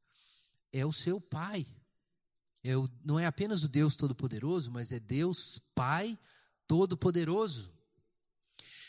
[0.73, 1.67] é o seu Pai.
[2.63, 6.19] É o, não é apenas o Deus Todo-Poderoso, mas é Deus Pai
[6.67, 7.73] Todo-Poderoso.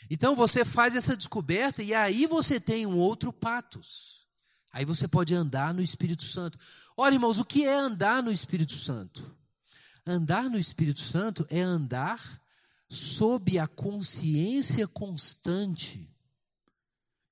[0.08, 4.25] Então você faz essa descoberta e aí você tem um outro patos.
[4.76, 6.58] Aí você pode andar no Espírito Santo.
[6.98, 9.34] Ora, irmãos, o que é andar no Espírito Santo?
[10.04, 12.20] Andar no Espírito Santo é andar
[12.86, 16.14] sob a consciência constante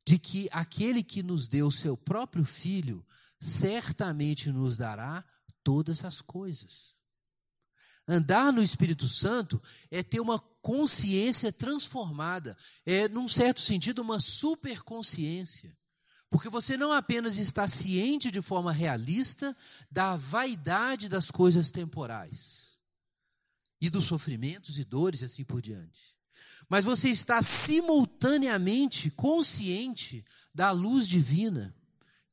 [0.07, 3.05] de que aquele que nos deu seu próprio filho
[3.39, 5.23] certamente nos dará
[5.63, 6.95] todas as coisas.
[8.09, 15.77] Andar no Espírito Santo é ter uma consciência transformada, é, num certo sentido, uma superconsciência.
[16.35, 19.57] Porque você não apenas está ciente de forma realista
[19.89, 22.73] da vaidade das coisas temporais
[23.81, 26.17] e dos sofrimentos e dores e assim por diante,
[26.69, 31.73] mas você está simultaneamente consciente da luz divina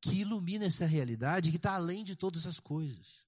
[0.02, 3.22] que ilumina essa realidade que está além de todas as coisas.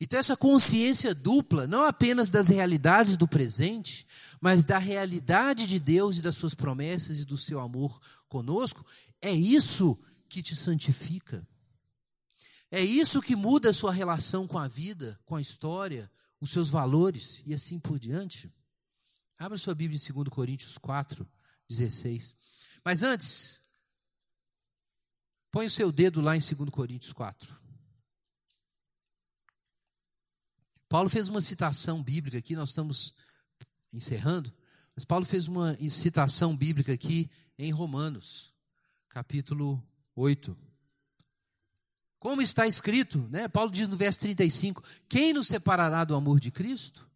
[0.00, 4.06] Então, essa consciência dupla, não apenas das realidades do presente,
[4.40, 8.84] mas da realidade de Deus e das suas promessas e do seu amor conosco,
[9.20, 9.98] é isso
[10.32, 11.46] que te santifica.
[12.70, 16.10] É isso que muda a sua relação com a vida, com a história,
[16.40, 18.50] os seus valores e assim por diante.
[19.38, 21.28] Abra sua Bíblia em 2 Coríntios 4,
[21.68, 22.34] 16.
[22.82, 23.60] Mas antes,
[25.50, 27.54] põe o seu dedo lá em 2 Coríntios 4.
[30.88, 33.14] Paulo fez uma citação bíblica aqui, nós estamos
[33.92, 34.50] encerrando,
[34.96, 38.54] mas Paulo fez uma citação bíblica aqui em Romanos,
[39.10, 39.82] capítulo
[40.14, 40.56] 8.
[42.18, 43.48] Como está escrito, né?
[43.48, 47.10] Paulo diz no verso 35: Quem nos separará do amor de Cristo?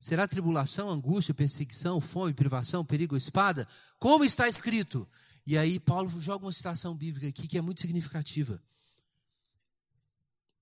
[0.00, 3.68] Será tribulação, angústia, perseguição, fome, privação, perigo, espada?
[4.00, 5.08] Como está escrito?
[5.46, 8.60] E aí Paulo joga uma citação bíblica aqui que é muito significativa.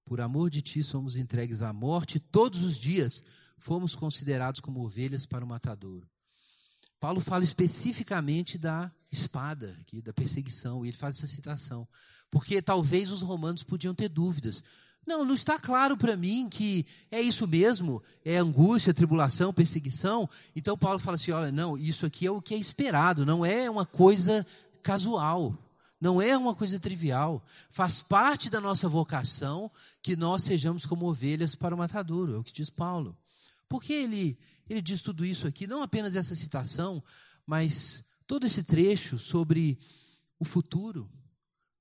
[0.04, 3.24] Por amor de ti somos entregues à morte, todos os dias
[3.56, 6.06] fomos considerados como ovelhas para o matadouro.
[6.98, 11.86] Paulo fala especificamente da espada, aqui, da perseguição, e ele faz essa citação.
[12.30, 14.62] Porque talvez os romanos podiam ter dúvidas.
[15.06, 20.28] Não, não está claro para mim que é isso mesmo, é angústia, tribulação, perseguição.
[20.54, 23.68] Então Paulo fala assim: olha, não, isso aqui é o que é esperado, não é
[23.68, 24.46] uma coisa
[24.82, 25.58] casual,
[26.00, 27.44] não é uma coisa trivial.
[27.68, 29.70] Faz parte da nossa vocação
[30.02, 33.16] que nós sejamos como ovelhas para o matadouro, é o que diz Paulo.
[33.68, 34.38] Por que ele,
[34.68, 35.66] ele diz tudo isso aqui?
[35.66, 37.02] Não apenas essa citação,
[37.46, 39.76] mas todo esse trecho sobre
[40.38, 41.10] o futuro.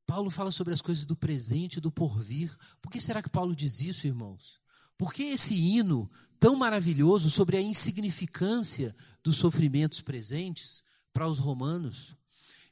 [0.07, 2.51] Paulo fala sobre as coisas do presente do porvir.
[2.81, 4.59] Por que será que Paulo diz isso, irmãos?
[4.97, 10.81] Por que esse hino tão maravilhoso sobre a insignificância dos sofrimentos presentes
[11.13, 12.17] para os romanos?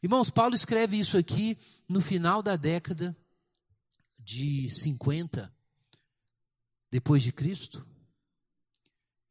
[0.01, 1.55] Irmãos, Paulo escreve isso aqui
[1.87, 3.15] no final da década
[4.19, 5.53] de 50
[6.89, 7.85] depois de Cristo.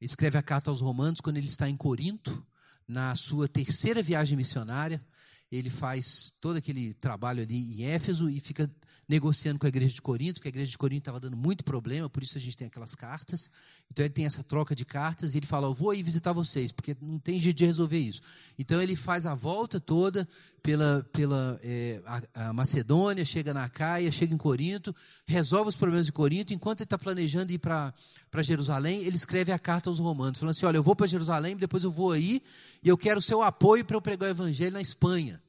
[0.01, 2.47] Ele escreve a carta aos Romanos quando ele está em Corinto,
[2.87, 5.03] na sua terceira viagem missionária
[5.51, 8.68] ele faz todo aquele trabalho ali em Éfeso e fica
[9.09, 12.11] negociando com a igreja de Corinto, porque a igreja de Corinto estava dando muito problema,
[12.11, 13.49] por isso a gente tem aquelas cartas.
[13.91, 16.72] Então ele tem essa troca de cartas e ele fala: Eu vou aí visitar vocês,
[16.72, 18.20] porque não tem jeito de resolver isso.
[18.59, 20.28] Então ele faz a volta toda
[20.62, 24.95] pela, pela é, a, a Macedônia, chega na Caia, chega em Corinto,
[25.26, 26.53] resolve os problemas de Corinto.
[26.53, 27.95] Enquanto ele está planejando ir para
[28.41, 31.84] Jerusalém, ele escreve a carta aos Romanos, falando assim: Olha, eu vou para Jerusalém, depois
[31.84, 32.43] eu vou aí
[32.87, 35.43] e eu quero seu apoio para eu pregar o evangelho na Espanha.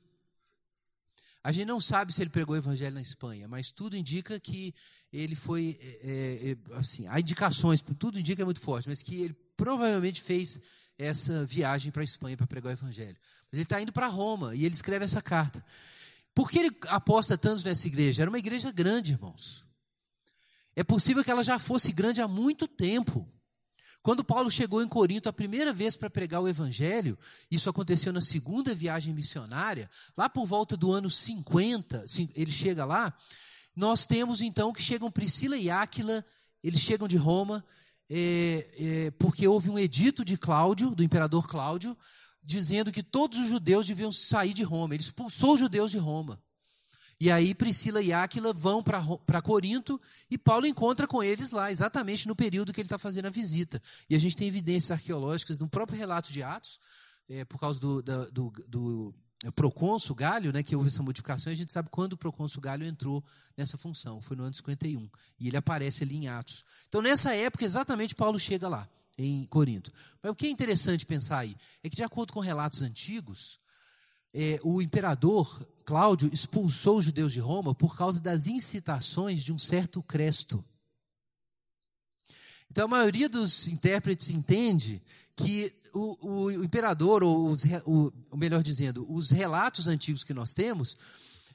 [1.44, 4.74] A gente não sabe se ele pregou o evangelho na Espanha, mas tudo indica que
[5.14, 9.22] ele foi, é, é, é, assim, há indicações, tudo indica é muito forte, mas que
[9.22, 10.60] ele provavelmente fez
[10.98, 13.16] essa viagem para a Espanha para pregar o evangelho.
[13.52, 15.64] Mas ele está indo para Roma e ele escreve essa carta.
[16.34, 18.24] Por que ele aposta tanto nessa igreja?
[18.24, 19.64] Era uma igreja grande, irmãos.
[20.76, 23.32] É possível que ela já fosse grande há muito tempo.
[24.02, 27.18] Quando Paulo chegou em Corinto a primeira vez para pregar o evangelho,
[27.52, 33.14] isso aconteceu na segunda viagem missionária, lá por volta do ano 50, ele chega lá,
[33.76, 36.26] nós temos então que chegam Priscila e Áquila,
[36.64, 37.64] eles chegam de Roma,
[38.10, 41.96] é, é, porque houve um edito de Cláudio, do imperador Cláudio,
[42.44, 44.94] dizendo que todos os judeus deviam sair de Roma.
[44.94, 46.42] Ele expulsou os judeus de Roma.
[47.20, 50.00] E aí Priscila e Áquila vão para Corinto
[50.30, 53.82] e Paulo encontra com eles lá, exatamente no período que ele está fazendo a visita.
[54.10, 56.80] E a gente tem evidências arqueológicas no próprio relato de Atos,
[57.28, 59.16] é, por causa do, da, do, do
[59.56, 63.24] procônsul Galho, né, que houve essa modificação, a gente sabe quando o procônsul Galho entrou
[63.56, 65.10] nessa função, foi no ano 51,
[65.40, 66.64] e ele aparece ali em Atos.
[66.88, 68.88] Então, nessa época, exatamente, Paulo chega lá,
[69.18, 69.92] em Corinto.
[70.22, 73.60] Mas o que é interessante pensar aí, é que de acordo com relatos antigos,
[74.40, 79.58] é, o imperador Cláudio expulsou os judeus de Roma por causa das incitações de um
[79.58, 80.64] certo Cresto.
[82.70, 85.02] Então a maioria dos intérpretes entende
[85.36, 90.96] que o, o imperador, ou os, o, melhor dizendo, os relatos antigos que nós temos,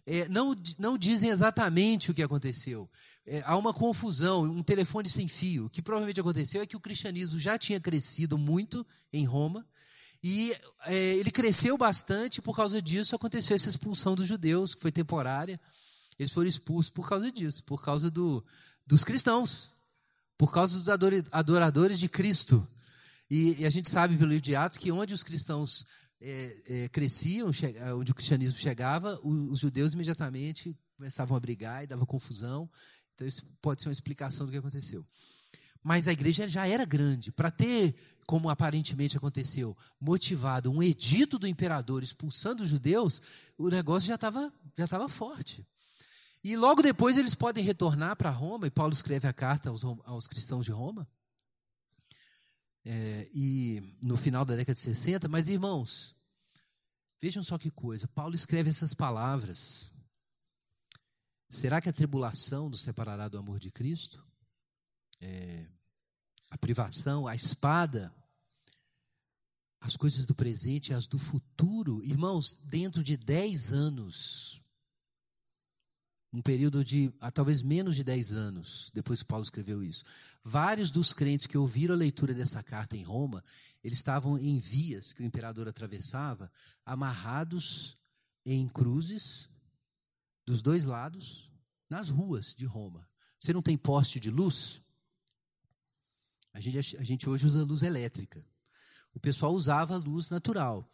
[0.04, 2.90] é, não, não dizem exatamente o que aconteceu.
[3.24, 5.66] É, há uma confusão, um telefone sem fio.
[5.66, 9.64] O que provavelmente aconteceu é que o cristianismo já tinha crescido muito em Roma,
[10.22, 10.54] e
[10.86, 15.60] é, ele cresceu bastante, por causa disso aconteceu essa expulsão dos judeus, que foi temporária.
[16.18, 18.44] Eles foram expulsos por causa disso, por causa do,
[18.86, 19.72] dos cristãos,
[20.38, 20.88] por causa dos
[21.32, 22.66] adoradores de Cristo.
[23.28, 25.86] E, e, a gente sabe pelo livro de Atos que onde os cristãos
[26.20, 27.50] é, é, cresciam,
[27.96, 32.70] onde o cristianismo chegava, os, os judeus imediatamente começavam a brigar e dava confusão.
[33.14, 35.04] Então, isso pode ser uma explicação do que aconteceu.
[35.82, 37.32] Mas a igreja já era grande.
[37.32, 37.94] Para ter,
[38.26, 43.20] como aparentemente aconteceu, motivado um edito do imperador expulsando os judeus,
[43.58, 45.66] o negócio já estava já tava forte.
[46.44, 50.26] E logo depois eles podem retornar para Roma, e Paulo escreve a carta aos, aos
[50.26, 51.06] cristãos de Roma.
[52.84, 56.16] É, e no final da década de 60, mas irmãos,
[57.20, 59.92] vejam só que coisa, Paulo escreve essas palavras.
[61.48, 64.24] Será que a tribulação nos separará do amor de Cristo?
[65.22, 65.66] É,
[66.50, 68.12] a privação, a espada,
[69.80, 72.02] as coisas do presente e as do futuro.
[72.02, 74.60] Irmãos, dentro de 10 anos,
[76.32, 80.02] um período de ah, talvez menos de 10 anos, depois que Paulo escreveu isso,
[80.42, 83.44] vários dos crentes que ouviram a leitura dessa carta em Roma,
[83.82, 86.50] eles estavam em vias que o imperador atravessava,
[86.84, 87.96] amarrados
[88.44, 89.48] em cruzes
[90.44, 91.50] dos dois lados,
[91.88, 93.08] nas ruas de Roma.
[93.38, 94.81] Você não tem poste de luz?
[96.52, 98.40] A gente, a gente hoje usa luz elétrica.
[99.14, 100.88] O pessoal usava luz natural.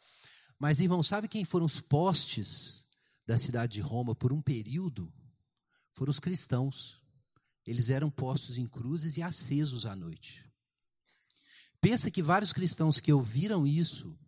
[0.58, 2.84] Mas, irmão, sabe quem foram os postes
[3.26, 5.12] da cidade de Roma por um período?
[5.92, 7.00] Foram os cristãos.
[7.66, 10.44] Eles eram postos em cruzes e acesos à noite.
[11.80, 14.18] Pensa que vários cristãos que ouviram isso,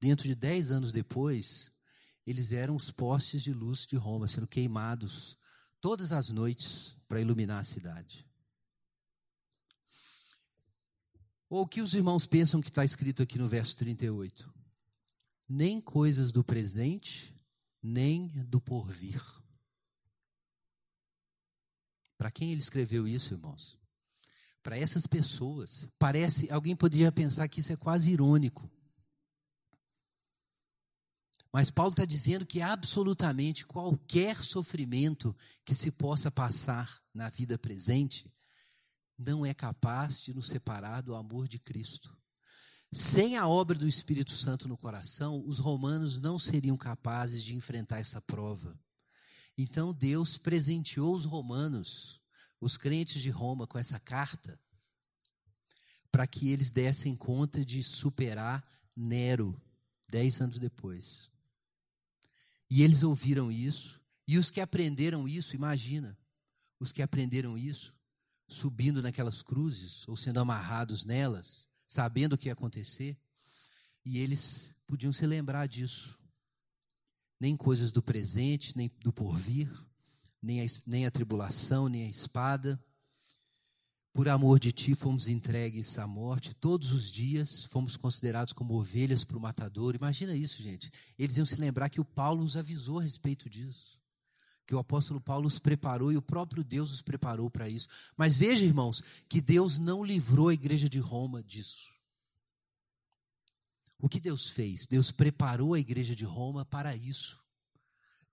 [0.00, 1.70] dentro de dez anos depois,
[2.26, 5.36] eles eram os postes de luz de Roma, sendo queimados
[5.80, 8.27] todas as noites para iluminar a cidade.
[11.50, 14.52] Ou o que os irmãos pensam que está escrito aqui no verso 38?
[15.48, 17.34] Nem coisas do presente,
[17.82, 19.22] nem do porvir.
[22.18, 23.78] Para quem ele escreveu isso, irmãos?
[24.62, 25.88] Para essas pessoas.
[25.98, 28.70] Parece, alguém poderia pensar que isso é quase irônico.
[31.50, 35.34] Mas Paulo está dizendo que absolutamente qualquer sofrimento
[35.64, 38.30] que se possa passar na vida presente
[39.18, 42.16] não é capaz de nos separar do amor de Cristo.
[42.90, 47.98] Sem a obra do Espírito Santo no coração, os romanos não seriam capazes de enfrentar
[47.98, 48.78] essa prova.
[49.58, 52.22] Então Deus presenteou os romanos,
[52.60, 54.58] os crentes de Roma, com essa carta,
[56.10, 58.64] para que eles dessem conta de superar
[58.96, 59.60] Nero,
[60.08, 61.30] dez anos depois.
[62.70, 66.16] E eles ouviram isso, e os que aprenderam isso, imagina,
[66.80, 67.94] os que aprenderam isso,
[68.48, 73.16] subindo naquelas cruzes ou sendo amarrados nelas, sabendo o que ia acontecer,
[74.04, 76.18] e eles podiam se lembrar disso.
[77.38, 79.70] Nem coisas do presente, nem do porvir,
[80.42, 82.82] nem a, nem a tribulação, nem a espada.
[84.12, 89.24] Por amor de ti fomos entregues à morte todos os dias, fomos considerados como ovelhas
[89.24, 89.94] para o matador.
[89.94, 90.90] Imagina isso, gente.
[91.18, 93.97] Eles iam se lembrar que o Paulo nos avisou a respeito disso
[94.68, 97.88] que o apóstolo Paulo os preparou e o próprio Deus os preparou para isso.
[98.18, 101.88] Mas veja, irmãos, que Deus não livrou a igreja de Roma disso.
[103.98, 104.86] O que Deus fez?
[104.86, 107.40] Deus preparou a igreja de Roma para isso.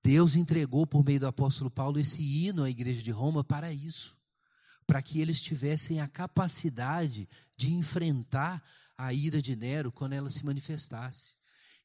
[0.03, 4.13] Deus entregou por meio do apóstolo Paulo esse hino à igreja de Roma para isso.
[4.85, 8.61] Para que eles tivessem a capacidade de enfrentar
[8.97, 11.35] a ira de Nero quando ela se manifestasse.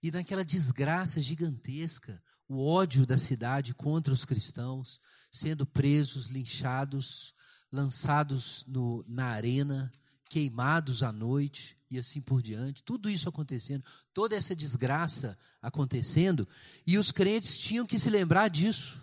[0.02, 2.20] E naquela desgraça gigantesca,
[2.50, 7.32] o ódio da cidade contra os cristãos, sendo presos, linchados,
[7.70, 9.92] lançados no, na arena,
[10.28, 12.82] queimados à noite e assim por diante.
[12.82, 16.46] Tudo isso acontecendo, toda essa desgraça acontecendo,
[16.84, 19.00] e os crentes tinham que se lembrar disso,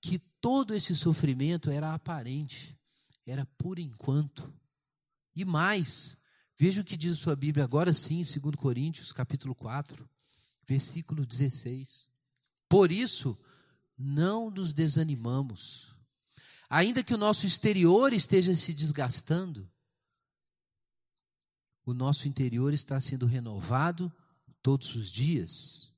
[0.00, 2.76] que todo esse sofrimento era aparente,
[3.24, 4.52] era por enquanto.
[5.36, 6.18] E mais,
[6.58, 10.10] veja o que diz a sua Bíblia agora sim, em 2 Coríntios, capítulo 4,
[10.66, 12.09] versículo 16.
[12.70, 13.36] Por isso,
[13.98, 15.92] não nos desanimamos.
[16.70, 19.68] Ainda que o nosso exterior esteja se desgastando,
[21.84, 24.10] o nosso interior está sendo renovado
[24.62, 25.92] todos os dias.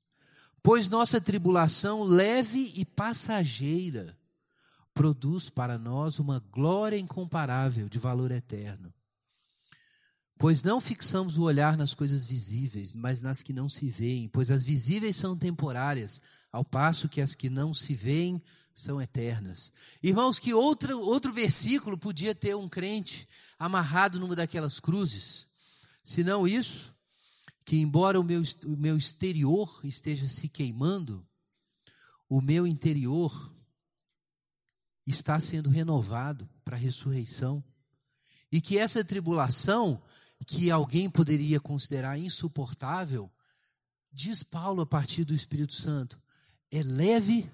[0.63, 4.17] Pois nossa tribulação leve e passageira
[4.93, 8.92] produz para nós uma glória incomparável de valor eterno.
[10.43, 14.51] Pois não fixamos o olhar nas coisas visíveis, mas nas que não se veem, pois
[14.51, 16.21] as visíveis são temporárias,
[16.51, 19.71] ao passo que as que não se veem são eternas.
[20.03, 23.25] Irmãos, que outro, outro versículo podia ter um crente
[23.57, 25.47] amarrado numa daquelas cruzes?
[26.03, 26.93] Se não isso,
[27.63, 31.25] que embora o meu, o meu exterior esteja se queimando,
[32.27, 33.55] o meu interior
[35.07, 37.63] está sendo renovado para a ressurreição.
[38.51, 40.03] E que essa tribulação
[40.43, 43.31] que alguém poderia considerar insuportável,
[44.11, 46.21] diz Paulo a partir do Espírito Santo,
[46.71, 47.49] é leve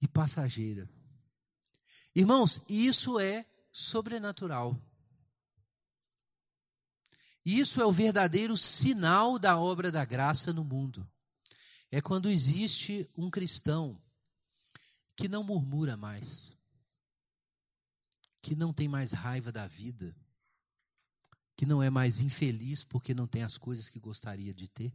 [0.00, 0.88] e passageira.
[2.14, 4.80] Irmãos, isso é sobrenatural.
[7.44, 11.06] Isso é o verdadeiro sinal da obra da graça no mundo.
[11.90, 14.00] É quando existe um cristão
[15.16, 16.56] que não murmura mais,
[18.40, 20.16] que não tem mais raiva da vida,
[21.56, 24.92] que não é mais infeliz porque não tem as coisas que gostaria de ter,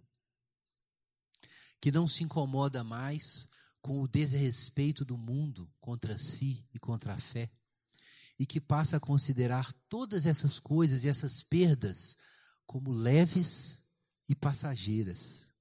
[1.81, 3.47] que não se incomoda mais
[3.81, 7.49] com o desrespeito do mundo contra si e contra a fé,
[8.37, 12.17] e que passa a considerar todas essas coisas e essas perdas
[12.65, 13.81] como leves
[14.27, 15.53] e passageiras,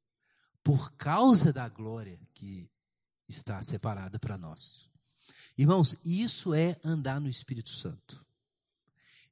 [0.62, 2.70] por causa da glória que
[3.28, 4.88] está separada para nós.
[5.56, 8.27] Irmãos, isso é andar no Espírito Santo.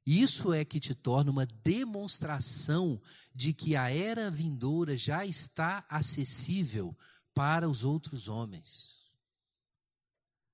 [0.07, 2.97] Isso é que te torna uma demonstração
[3.35, 6.97] de que a era vindoura já está acessível
[7.33, 8.95] para os outros homens.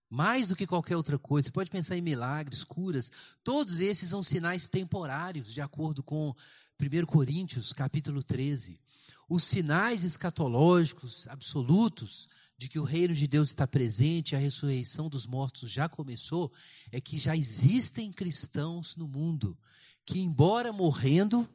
[0.10, 3.12] Mais do que qualquer outra coisa, você pode pensar em milagres, curas,
[3.44, 6.34] todos esses são sinais temporários, de acordo com
[6.82, 8.82] 1 Coríntios, capítulo 13.
[9.30, 12.28] Os sinais escatológicos absolutos
[12.64, 16.50] de que o reino de Deus está presente, a ressurreição dos mortos já começou,
[16.94, 19.58] é que já existem cristãos no mundo
[20.06, 21.48] que, embora morrendo,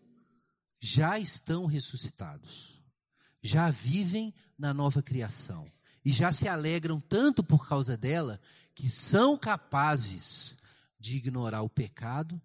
[0.79, 2.83] já estão ressuscitados,
[3.43, 5.67] já vivem na nova criação
[6.05, 8.39] e já se alegram tanto por causa dela
[8.75, 10.59] que são capazes
[11.01, 12.39] de ignorar o pecado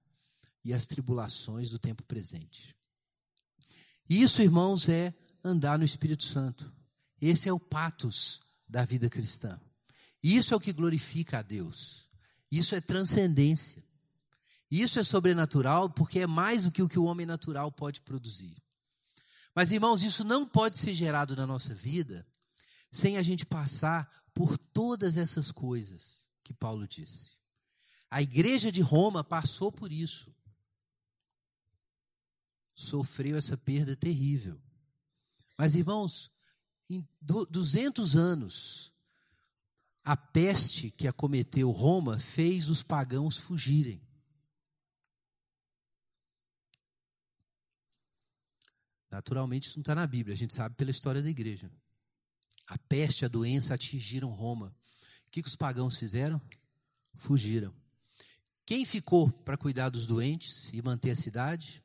[0.64, 2.74] e as tribulações do tempo presente.
[4.10, 6.72] Isso, irmãos, é andar no Espírito Santo.
[7.20, 8.43] Esse é o patos
[8.74, 9.62] da vida cristã.
[10.24, 12.10] Isso é o que glorifica a Deus.
[12.52, 13.86] Isso é transcendência.
[14.70, 18.56] Isso é sobrenatural porque é mais do que o que o homem natural pode produzir.
[19.54, 22.26] Mas, irmãos, isso não pode ser gerado na nossa vida
[22.90, 27.36] sem a gente passar por todas essas coisas que Paulo disse.
[28.10, 30.34] A igreja de Roma passou por isso.
[32.74, 34.60] Sofreu essa perda terrível.
[35.56, 36.33] Mas, irmãos,
[36.90, 38.92] em 200 anos,
[40.04, 44.02] a peste que acometeu Roma fez os pagãos fugirem.
[49.10, 51.72] Naturalmente, isso não está na Bíblia, a gente sabe pela história da igreja.
[52.68, 54.76] A peste, a doença atingiram Roma.
[55.28, 56.42] O que, que os pagãos fizeram?
[57.14, 57.74] Fugiram.
[58.66, 61.84] Quem ficou para cuidar dos doentes e manter a cidade?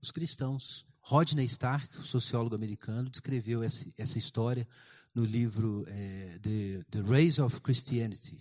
[0.00, 0.87] Os cristãos.
[1.08, 4.66] Rodney Stark, sociólogo americano, descreveu essa, história
[5.14, 8.38] no livro é, The, The Race of Christianity,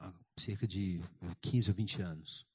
[0.00, 1.02] há cerca de
[1.40, 2.52] 15 ou 20 anos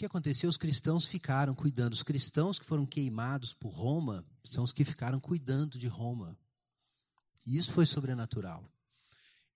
[0.00, 0.48] que aconteceu?
[0.48, 1.92] Os cristãos ficaram cuidando.
[1.92, 6.34] Os cristãos que foram queimados por Roma são os que ficaram cuidando de Roma.
[7.46, 8.64] E isso foi sobrenatural.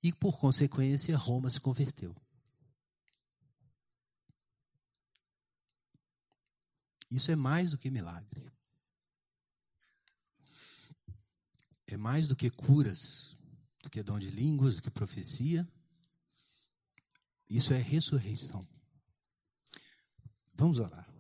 [0.03, 2.15] E, por consequência, Roma se converteu.
[7.11, 8.53] Isso é mais do que milagre.
[11.87, 13.39] É mais do que curas,
[13.83, 15.69] do que dom de línguas, do que profecia.
[17.49, 18.67] Isso é ressurreição.
[20.55, 21.14] Vamos orar.